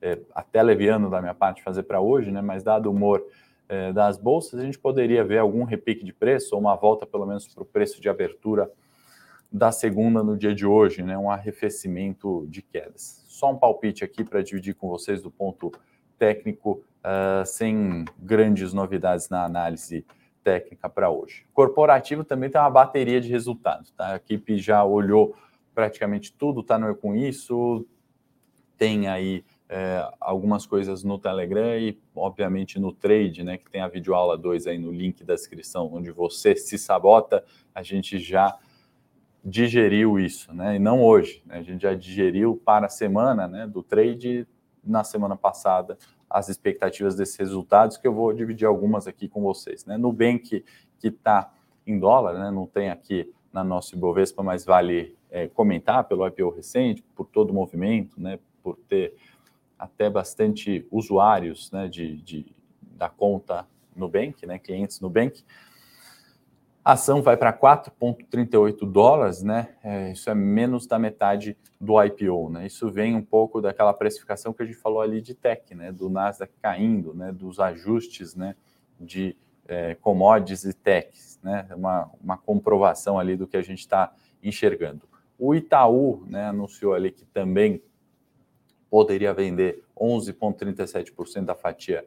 é, 0.00 0.16
até 0.32 0.62
leviano 0.62 1.10
da 1.10 1.20
minha 1.20 1.34
parte 1.34 1.60
fazer 1.60 1.82
para 1.82 2.00
hoje, 2.00 2.30
né? 2.30 2.40
mas 2.40 2.62
dado 2.62 2.86
o 2.86 2.92
humor 2.92 3.20
é, 3.68 3.92
das 3.92 4.16
bolsas, 4.16 4.60
a 4.60 4.64
gente 4.64 4.78
poderia 4.78 5.24
ver 5.24 5.38
algum 5.38 5.64
repique 5.64 6.04
de 6.04 6.12
preço 6.12 6.54
ou 6.54 6.60
uma 6.60 6.76
volta 6.76 7.04
pelo 7.04 7.26
menos 7.26 7.48
para 7.48 7.64
o 7.64 7.66
preço 7.66 8.00
de 8.00 8.08
abertura 8.08 8.70
da 9.50 9.72
segunda 9.72 10.22
no 10.22 10.36
dia 10.36 10.54
de 10.54 10.66
hoje, 10.66 11.02
né? 11.02 11.16
um 11.16 11.30
arrefecimento 11.30 12.46
de 12.48 12.62
quedas. 12.62 13.24
Só 13.28 13.52
um 13.52 13.56
palpite 13.56 14.04
aqui 14.04 14.24
para 14.24 14.42
dividir 14.42 14.74
com 14.74 14.88
vocês 14.88 15.22
do 15.22 15.30
ponto 15.30 15.72
técnico 16.18 16.82
uh, 17.00 17.44
sem 17.44 18.04
grandes 18.18 18.72
novidades 18.72 19.28
na 19.28 19.44
análise 19.44 20.04
técnica 20.42 20.88
para 20.88 21.10
hoje. 21.10 21.44
Corporativo 21.52 22.24
também 22.24 22.48
tem 22.48 22.60
uma 22.60 22.70
bateria 22.70 23.20
de 23.20 23.28
resultados. 23.28 23.90
Tá? 23.90 24.12
A 24.12 24.16
equipe 24.16 24.58
já 24.58 24.84
olhou 24.84 25.34
praticamente 25.74 26.32
tudo, 26.32 26.60
está 26.60 26.78
com 26.94 27.14
isso, 27.14 27.86
tem 28.78 29.08
aí 29.08 29.44
é, 29.68 30.08
algumas 30.20 30.64
coisas 30.64 31.02
no 31.02 31.18
Telegram 31.18 31.76
e, 31.76 31.98
obviamente, 32.14 32.78
no 32.78 32.92
Trade, 32.92 33.42
né, 33.42 33.58
que 33.58 33.68
tem 33.70 33.80
a 33.80 33.88
videoaula 33.88 34.38
2 34.38 34.66
aí 34.66 34.78
no 34.78 34.92
link 34.92 35.24
da 35.24 35.34
descrição, 35.34 35.92
onde 35.92 36.10
você 36.10 36.54
se 36.54 36.78
sabota, 36.78 37.44
a 37.74 37.82
gente 37.82 38.18
já 38.18 38.56
digeriu 39.48 40.18
isso, 40.18 40.52
né, 40.52 40.74
e 40.74 40.78
não 40.80 41.00
hoje, 41.00 41.40
né, 41.46 41.58
a 41.58 41.62
gente 41.62 41.82
já 41.82 41.94
digeriu 41.94 42.60
para 42.64 42.86
a 42.86 42.88
semana, 42.88 43.46
né, 43.46 43.64
do 43.64 43.80
Trade, 43.80 44.44
na 44.82 45.04
semana 45.04 45.36
passada, 45.36 45.96
as 46.28 46.48
expectativas 46.48 47.14
desses 47.14 47.36
resultados, 47.36 47.96
que 47.96 48.08
eu 48.08 48.12
vou 48.12 48.32
dividir 48.32 48.66
algumas 48.66 49.06
aqui 49.06 49.28
com 49.28 49.40
vocês, 49.42 49.84
né, 49.84 49.96
Nubank, 49.96 50.64
que 50.98 51.06
está 51.06 51.52
em 51.86 51.96
dólar, 51.96 52.34
né, 52.34 52.50
não 52.50 52.66
tem 52.66 52.90
aqui 52.90 53.32
na 53.52 53.62
nossa 53.62 53.94
Ibovespa, 53.94 54.42
mas 54.42 54.64
vale 54.64 55.16
é, 55.30 55.46
comentar 55.46 56.02
pelo 56.04 56.26
IPO 56.26 56.50
recente, 56.50 57.04
por 57.14 57.26
todo 57.26 57.50
o 57.50 57.54
movimento, 57.54 58.20
né, 58.20 58.40
por 58.64 58.76
ter 58.88 59.14
até 59.78 60.10
bastante 60.10 60.84
usuários 60.90 61.70
né, 61.70 61.86
de, 61.86 62.16
de, 62.16 62.46
da 62.82 63.08
conta 63.08 63.64
Nubank, 63.94 64.44
né, 64.44 64.58
clientes 64.58 65.00
Nubank. 65.00 65.44
A 66.86 66.92
ação 66.92 67.20
vai 67.20 67.36
para 67.36 67.52
4,38 67.52 68.88
dólares, 68.88 69.42
né? 69.42 69.74
É, 69.82 70.12
isso 70.12 70.30
é 70.30 70.34
menos 70.36 70.86
da 70.86 71.00
metade 71.00 71.56
do 71.80 72.00
IPO, 72.00 72.48
né? 72.48 72.64
Isso 72.64 72.88
vem 72.92 73.16
um 73.16 73.24
pouco 73.24 73.60
daquela 73.60 73.92
precificação 73.92 74.52
que 74.52 74.62
a 74.62 74.64
gente 74.64 74.78
falou 74.78 75.00
ali 75.00 75.20
de 75.20 75.34
tech, 75.34 75.74
né? 75.74 75.90
Do 75.90 76.08
Nasdaq 76.08 76.52
caindo, 76.62 77.12
né? 77.12 77.32
Dos 77.32 77.58
ajustes, 77.58 78.36
né? 78.36 78.54
De 79.00 79.36
é, 79.66 79.96
commodities 79.96 80.64
e 80.64 80.72
techs, 80.72 81.40
né? 81.42 81.66
Uma, 81.74 82.08
uma 82.22 82.36
comprovação 82.38 83.18
ali 83.18 83.36
do 83.36 83.48
que 83.48 83.56
a 83.56 83.62
gente 83.62 83.80
está 83.80 84.14
enxergando. 84.40 85.08
O 85.36 85.56
Itaú, 85.56 86.22
né? 86.28 86.44
Anunciou 86.44 86.94
ali 86.94 87.10
que 87.10 87.24
também 87.24 87.82
poderia 88.88 89.34
vender 89.34 89.82
11,37% 89.98 91.46
da 91.46 91.56
fatia 91.56 92.06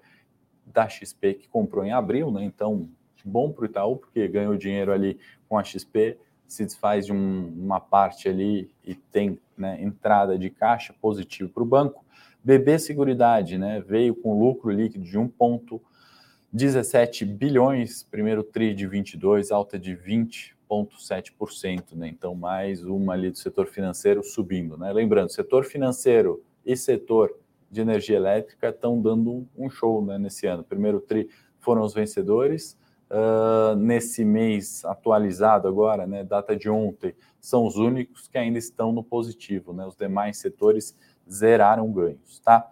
da 0.66 0.88
XP 0.88 1.34
que 1.34 1.50
comprou 1.50 1.84
em 1.84 1.92
abril, 1.92 2.32
né? 2.32 2.46
Então, 2.46 2.88
bom 3.28 3.52
para 3.52 3.64
o 3.64 3.66
Itaú, 3.66 3.98
porque 3.98 4.28
ganhou 4.28 4.56
dinheiro 4.56 4.92
ali 4.92 5.18
com 5.48 5.58
a 5.58 5.64
XP, 5.64 6.18
se 6.48 6.66
desfaz 6.66 7.06
de 7.06 7.14
um, 7.14 7.54
uma 7.58 7.80
parte 7.80 8.28
ali 8.28 8.70
e 8.84 8.96
tem 8.96 9.40
né, 9.58 9.82
entrada 9.82 10.38
de 10.38 10.50
caixa 10.50 10.94
positivo 11.00 11.50
para 11.50 11.64
o 11.64 11.66
banco. 11.66 12.04
BB 12.44 12.80
Seguridade, 12.80 13.58
né? 13.58 13.82
Veio 13.86 14.16
com 14.16 14.40
lucro 14.40 14.72
líquido 14.72 15.04
de 15.04 15.20
1,17 15.20 17.26
bilhões, 17.26 18.04
primeiro 18.04 18.42
TRI 18.44 18.74
de 18.74 18.88
22, 18.88 19.52
alta 19.52 19.78
de 19.78 19.94
20,7%, 19.96 21.96
né? 21.96 22.08
Então, 22.08 22.34
mais 22.34 22.82
uma 22.84 23.14
ali 23.14 23.30
do 23.30 23.38
setor 23.38 23.68
financeiro 23.68 24.24
subindo, 24.24 24.78
né? 24.78 24.94
Lembrando, 24.94 25.32
setor 25.32 25.66
financeiro 25.66 26.42
e 26.66 26.78
setor 26.78 27.36
de 27.70 27.82
energia 27.82 28.16
elétrica 28.18 28.70
estão 28.70 29.02
dando 29.02 29.48
um 29.56 29.70
show 29.70 30.04
né, 30.04 30.18
nesse 30.18 30.48
ano. 30.48 30.64
Primeiro 30.64 31.00
TRI 31.00 31.30
foram 31.60 31.84
os 31.84 31.94
vencedores. 31.94 32.76
Uh, 33.12 33.76
nesse 33.76 34.24
mês 34.24 34.86
atualizado 34.86 35.68
agora, 35.68 36.06
né, 36.06 36.24
data 36.24 36.56
de 36.56 36.70
ontem, 36.70 37.16
são 37.40 37.66
os 37.66 37.76
únicos 37.76 38.28
que 38.28 38.38
ainda 38.38 38.60
estão 38.60 38.92
no 38.92 39.04
positivo. 39.04 39.74
Né? 39.74 39.86
Os 39.86 39.96
demais 39.96 40.38
setores 40.38 40.96
zeraram 41.28 41.92
ganhos. 41.92 42.40
Tá? 42.40 42.70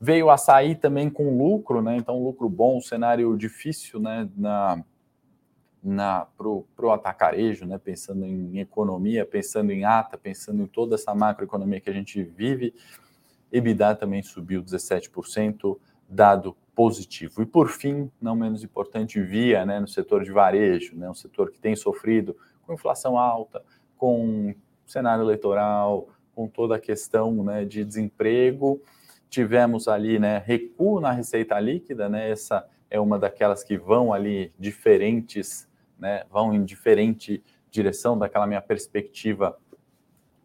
Veio 0.00 0.26
o 0.26 0.30
açaí 0.30 0.76
também 0.76 1.10
com 1.10 1.36
lucro, 1.36 1.82
né? 1.82 1.96
então 1.96 2.22
lucro 2.22 2.48
bom, 2.48 2.80
cenário 2.80 3.36
difícil 3.36 3.98
né, 3.98 4.28
na, 4.36 4.84
na, 5.82 6.26
para 6.36 6.46
o 6.48 6.92
atacarejo, 6.92 7.66
né, 7.66 7.78
pensando 7.78 8.24
em 8.24 8.58
economia, 8.58 9.24
pensando 9.26 9.72
em 9.72 9.84
ata, 9.84 10.16
pensando 10.16 10.62
em 10.62 10.66
toda 10.66 10.94
essa 10.94 11.14
macroeconomia 11.14 11.80
que 11.80 11.90
a 11.90 11.92
gente 11.92 12.22
vive, 12.22 12.74
EBITDA 13.52 13.96
também 13.96 14.22
subiu 14.22 14.62
17%, 14.62 15.78
dado 16.08 16.56
positivo. 16.80 17.42
E 17.42 17.46
por 17.46 17.68
fim, 17.68 18.10
não 18.18 18.34
menos 18.34 18.64
importante, 18.64 19.20
via 19.20 19.66
né, 19.66 19.78
no 19.78 19.86
setor 19.86 20.24
de 20.24 20.32
varejo, 20.32 20.96
né, 20.96 21.10
um 21.10 21.14
setor 21.14 21.50
que 21.50 21.58
tem 21.58 21.76
sofrido 21.76 22.34
com 22.62 22.72
inflação 22.72 23.18
alta, 23.18 23.62
com 23.98 24.54
cenário 24.86 25.22
eleitoral, 25.22 26.08
com 26.34 26.48
toda 26.48 26.76
a 26.76 26.80
questão 26.80 27.44
né, 27.44 27.66
de 27.66 27.84
desemprego. 27.84 28.80
Tivemos 29.28 29.88
ali 29.88 30.18
né, 30.18 30.42
recuo 30.46 31.02
na 31.02 31.12
receita 31.12 31.60
líquida, 31.60 32.08
né, 32.08 32.30
essa 32.30 32.66
é 32.88 32.98
uma 32.98 33.18
daquelas 33.18 33.62
que 33.62 33.76
vão 33.76 34.10
ali 34.10 34.50
diferentes 34.58 35.68
né, 35.98 36.24
vão 36.30 36.54
em 36.54 36.64
diferente 36.64 37.44
direção 37.70 38.18
daquela 38.18 38.46
minha 38.46 38.62
perspectiva 38.62 39.54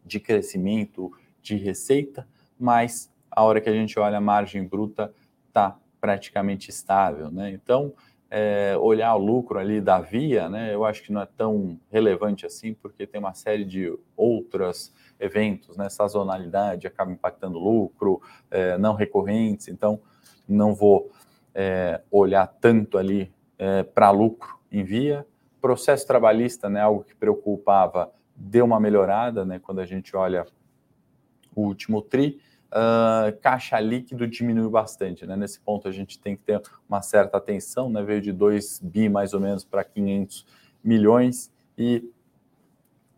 de 0.04 0.20
crescimento 0.20 1.10
de 1.40 1.56
receita, 1.56 2.28
mas 2.60 3.10
a 3.30 3.42
hora 3.42 3.58
que 3.58 3.70
a 3.70 3.72
gente 3.72 3.98
olha 3.98 4.18
a 4.18 4.20
margem 4.20 4.68
bruta 4.68 5.14
está 5.48 5.78
praticamente 6.06 6.70
estável, 6.70 7.32
né? 7.32 7.50
Então, 7.50 7.92
é, 8.30 8.76
olhar 8.78 9.12
o 9.16 9.18
lucro 9.18 9.58
ali 9.58 9.80
da 9.80 10.00
Via, 10.00 10.48
né, 10.48 10.72
eu 10.72 10.84
acho 10.84 11.02
que 11.02 11.12
não 11.12 11.20
é 11.20 11.26
tão 11.26 11.80
relevante 11.90 12.46
assim, 12.46 12.74
porque 12.74 13.08
tem 13.08 13.18
uma 13.18 13.34
série 13.34 13.64
de 13.64 13.92
outros 14.16 14.92
eventos, 15.18 15.76
né, 15.76 15.88
sazonalidade 15.88 16.86
acaba 16.86 17.10
impactando 17.10 17.58
lucro, 17.58 18.22
é, 18.52 18.78
não 18.78 18.94
recorrentes, 18.94 19.66
então 19.66 20.00
não 20.48 20.76
vou 20.76 21.10
é, 21.52 22.00
olhar 22.08 22.46
tanto 22.46 22.98
ali 22.98 23.32
é, 23.58 23.82
para 23.82 24.12
lucro 24.12 24.60
em 24.70 24.84
Via, 24.84 25.26
Processo 25.60 26.06
trabalhista, 26.06 26.68
né, 26.68 26.82
algo 26.82 27.02
que 27.02 27.16
preocupava, 27.16 28.12
deu 28.36 28.64
uma 28.64 28.78
melhorada, 28.78 29.44
né, 29.44 29.58
quando 29.58 29.80
a 29.80 29.86
gente 29.86 30.14
olha 30.14 30.46
o 31.52 31.62
último 31.62 32.00
TRI. 32.00 32.40
Uh, 32.66 33.38
caixa 33.40 33.78
líquido 33.78 34.26
diminuiu 34.26 34.68
bastante, 34.68 35.24
né? 35.24 35.36
Nesse 35.36 35.60
ponto 35.60 35.86
a 35.86 35.92
gente 35.92 36.18
tem 36.18 36.36
que 36.36 36.42
ter 36.42 36.60
uma 36.88 37.00
certa 37.00 37.36
atenção, 37.36 37.88
né? 37.88 38.02
Veio 38.02 38.20
de 38.20 38.32
2 38.32 38.80
bi 38.82 39.08
mais 39.08 39.32
ou 39.32 39.40
menos 39.40 39.64
para 39.64 39.84
500 39.84 40.44
milhões 40.82 41.50
e 41.78 42.04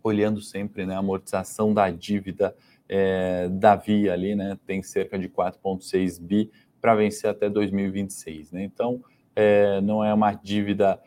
olhando 0.03 0.41
sempre, 0.41 0.87
né, 0.87 0.95
a 0.95 0.99
amortização 0.99 1.75
da 1.75 1.91
dívida 1.91 2.55
é, 2.89 3.49
da 3.49 3.75
Via 3.75 4.13
ali, 4.13 4.35
né? 4.35 4.59
Tem 4.67 4.83
cerca 4.83 5.19
de 5.19 5.29
4,6 5.29 6.21
bi 6.21 6.51
para 6.81 6.95
vencer 6.95 7.31
até 7.31 7.49
2026, 7.49 8.53
né? 8.53 8.65
Então 8.65 9.03
é, 9.35 9.81
não 9.81 10.05
é 10.05 10.13
uma 10.13 10.33
dívida 10.33 11.01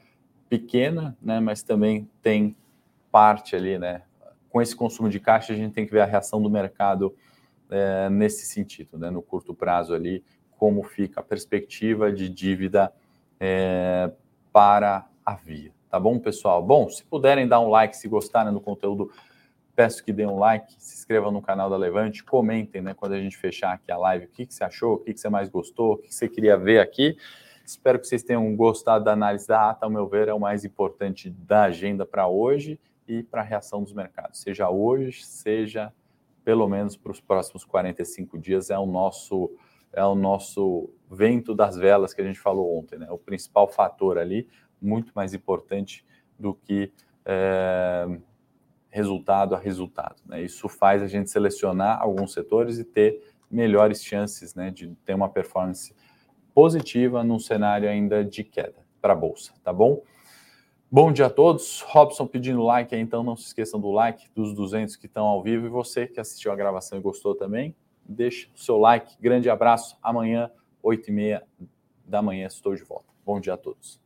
pequena, 0.49 1.17
né, 1.21 1.39
mas 1.39 1.63
também 1.63 2.09
tem 2.21 2.55
parte 3.11 3.55
ali, 3.55 3.77
né? 3.77 4.01
Com 4.49 4.61
esse 4.61 4.75
consumo 4.75 5.09
de 5.09 5.19
caixa, 5.19 5.53
a 5.53 5.55
gente 5.55 5.73
tem 5.73 5.85
que 5.85 5.91
ver 5.91 6.01
a 6.01 6.05
reação 6.05 6.41
do 6.41 6.49
mercado 6.49 7.15
é, 7.71 8.09
nesse 8.09 8.45
sentido, 8.45 8.97
né? 8.97 9.09
No 9.09 9.21
curto 9.21 9.53
prazo 9.53 9.93
ali, 9.93 10.23
como 10.51 10.83
fica 10.83 11.21
a 11.21 11.23
perspectiva 11.23 12.11
de 12.11 12.29
dívida 12.29 12.93
é, 13.39 14.11
para 14.51 15.07
a 15.25 15.33
Via. 15.33 15.71
Tá 15.89 15.99
bom, 15.99 16.19
pessoal? 16.19 16.61
Bom, 16.63 16.87
se 16.89 17.03
puderem 17.03 17.47
dar 17.47 17.59
um 17.59 17.69
like, 17.69 17.97
se 17.97 18.07
gostarem 18.07 18.53
do 18.53 18.61
conteúdo, 18.61 19.11
peço 19.75 20.03
que 20.03 20.13
dêem 20.13 20.27
um 20.27 20.37
like, 20.37 20.73
se 20.77 20.95
inscrevam 20.95 21.31
no 21.31 21.41
canal 21.41 21.69
da 21.69 21.77
Levante, 21.77 22.23
comentem, 22.23 22.81
né, 22.81 22.93
quando 22.93 23.13
a 23.13 23.19
gente 23.19 23.35
fechar 23.37 23.73
aqui 23.73 23.91
a 23.91 23.97
live, 23.97 24.25
o 24.25 24.29
que, 24.29 24.45
que 24.45 24.53
você 24.53 24.63
achou, 24.63 24.93
o 24.93 24.97
que, 24.99 25.13
que 25.13 25.19
você 25.19 25.29
mais 25.29 25.49
gostou, 25.49 25.93
o 25.93 25.97
que 25.97 26.13
você 26.13 26.29
queria 26.29 26.57
ver 26.57 26.79
aqui. 26.79 27.17
Espero 27.65 27.99
que 27.99 28.07
vocês 28.07 28.23
tenham 28.23 28.55
gostado 28.55 29.05
da 29.05 29.13
análise 29.13 29.47
da 29.47 29.69
ata. 29.69 29.85
Ao 29.85 29.89
meu 29.89 30.07
ver, 30.07 30.27
é 30.27 30.33
o 30.33 30.39
mais 30.39 30.65
importante 30.65 31.29
da 31.29 31.63
agenda 31.63 32.05
para 32.05 32.27
hoje 32.27 32.79
e 33.07 33.23
para 33.23 33.41
a 33.41 33.43
reação 33.43 33.81
dos 33.83 33.93
mercados. 33.93 34.39
Seja 34.41 34.69
hoje, 34.69 35.23
seja 35.23 35.93
pelo 36.43 36.67
menos 36.67 36.95
para 36.97 37.11
os 37.11 37.19
próximos 37.19 37.63
45 37.63 38.37
dias, 38.37 38.69
é 38.69 38.77
o 38.77 38.85
nosso 38.85 39.51
é 39.93 40.05
o 40.05 40.15
nosso 40.15 40.89
vento 41.09 41.53
das 41.53 41.75
velas 41.75 42.13
que 42.13 42.21
a 42.21 42.23
gente 42.23 42.39
falou 42.39 42.79
ontem, 42.79 42.97
né? 42.97 43.11
O 43.11 43.17
principal 43.17 43.67
fator 43.67 44.17
ali, 44.17 44.47
muito 44.81 45.11
mais 45.13 45.33
importante 45.33 46.05
do 46.39 46.53
que 46.53 46.93
é, 47.25 48.07
resultado 48.89 49.55
a 49.55 49.57
resultado. 49.57 50.15
Né? 50.25 50.41
Isso 50.41 50.67
faz 50.67 51.01
a 51.01 51.07
gente 51.07 51.29
selecionar 51.29 52.01
alguns 52.01 52.33
setores 52.33 52.77
e 52.79 52.83
ter 52.83 53.21
melhores 53.49 54.03
chances 54.03 54.55
né, 54.55 54.71
de 54.71 54.95
ter 55.05 55.13
uma 55.13 55.29
performance 55.29 55.95
positiva 56.53 57.23
num 57.23 57.39
cenário 57.39 57.89
ainda 57.89 58.23
de 58.23 58.43
queda 58.43 58.85
para 59.01 59.13
a 59.13 59.15
bolsa, 59.15 59.53
tá 59.63 59.73
bom? 59.73 60.01
Bom 60.93 61.09
dia 61.09 61.27
a 61.27 61.29
todos. 61.29 61.79
Robson 61.87 62.27
pedindo 62.27 62.61
like, 62.63 62.93
então 62.93 63.23
não 63.23 63.33
se 63.33 63.45
esqueçam 63.45 63.79
do 63.79 63.89
like 63.91 64.29
dos 64.35 64.53
200 64.53 64.97
que 64.97 65.05
estão 65.05 65.25
ao 65.25 65.41
vivo 65.41 65.65
e 65.65 65.69
você 65.69 66.05
que 66.05 66.19
assistiu 66.19 66.51
a 66.51 66.55
gravação 66.55 66.97
e 66.97 67.01
gostou 67.01 67.33
também, 67.33 67.73
deixa 68.03 68.49
o 68.53 68.59
seu 68.59 68.77
like. 68.77 69.15
Grande 69.17 69.49
abraço. 69.49 69.97
Amanhã, 70.03 70.51
8h30 70.83 71.43
da 72.05 72.21
manhã, 72.21 72.45
estou 72.45 72.75
de 72.75 72.83
volta. 72.83 73.05
Bom 73.25 73.39
dia 73.39 73.53
a 73.53 73.57
todos. 73.57 74.01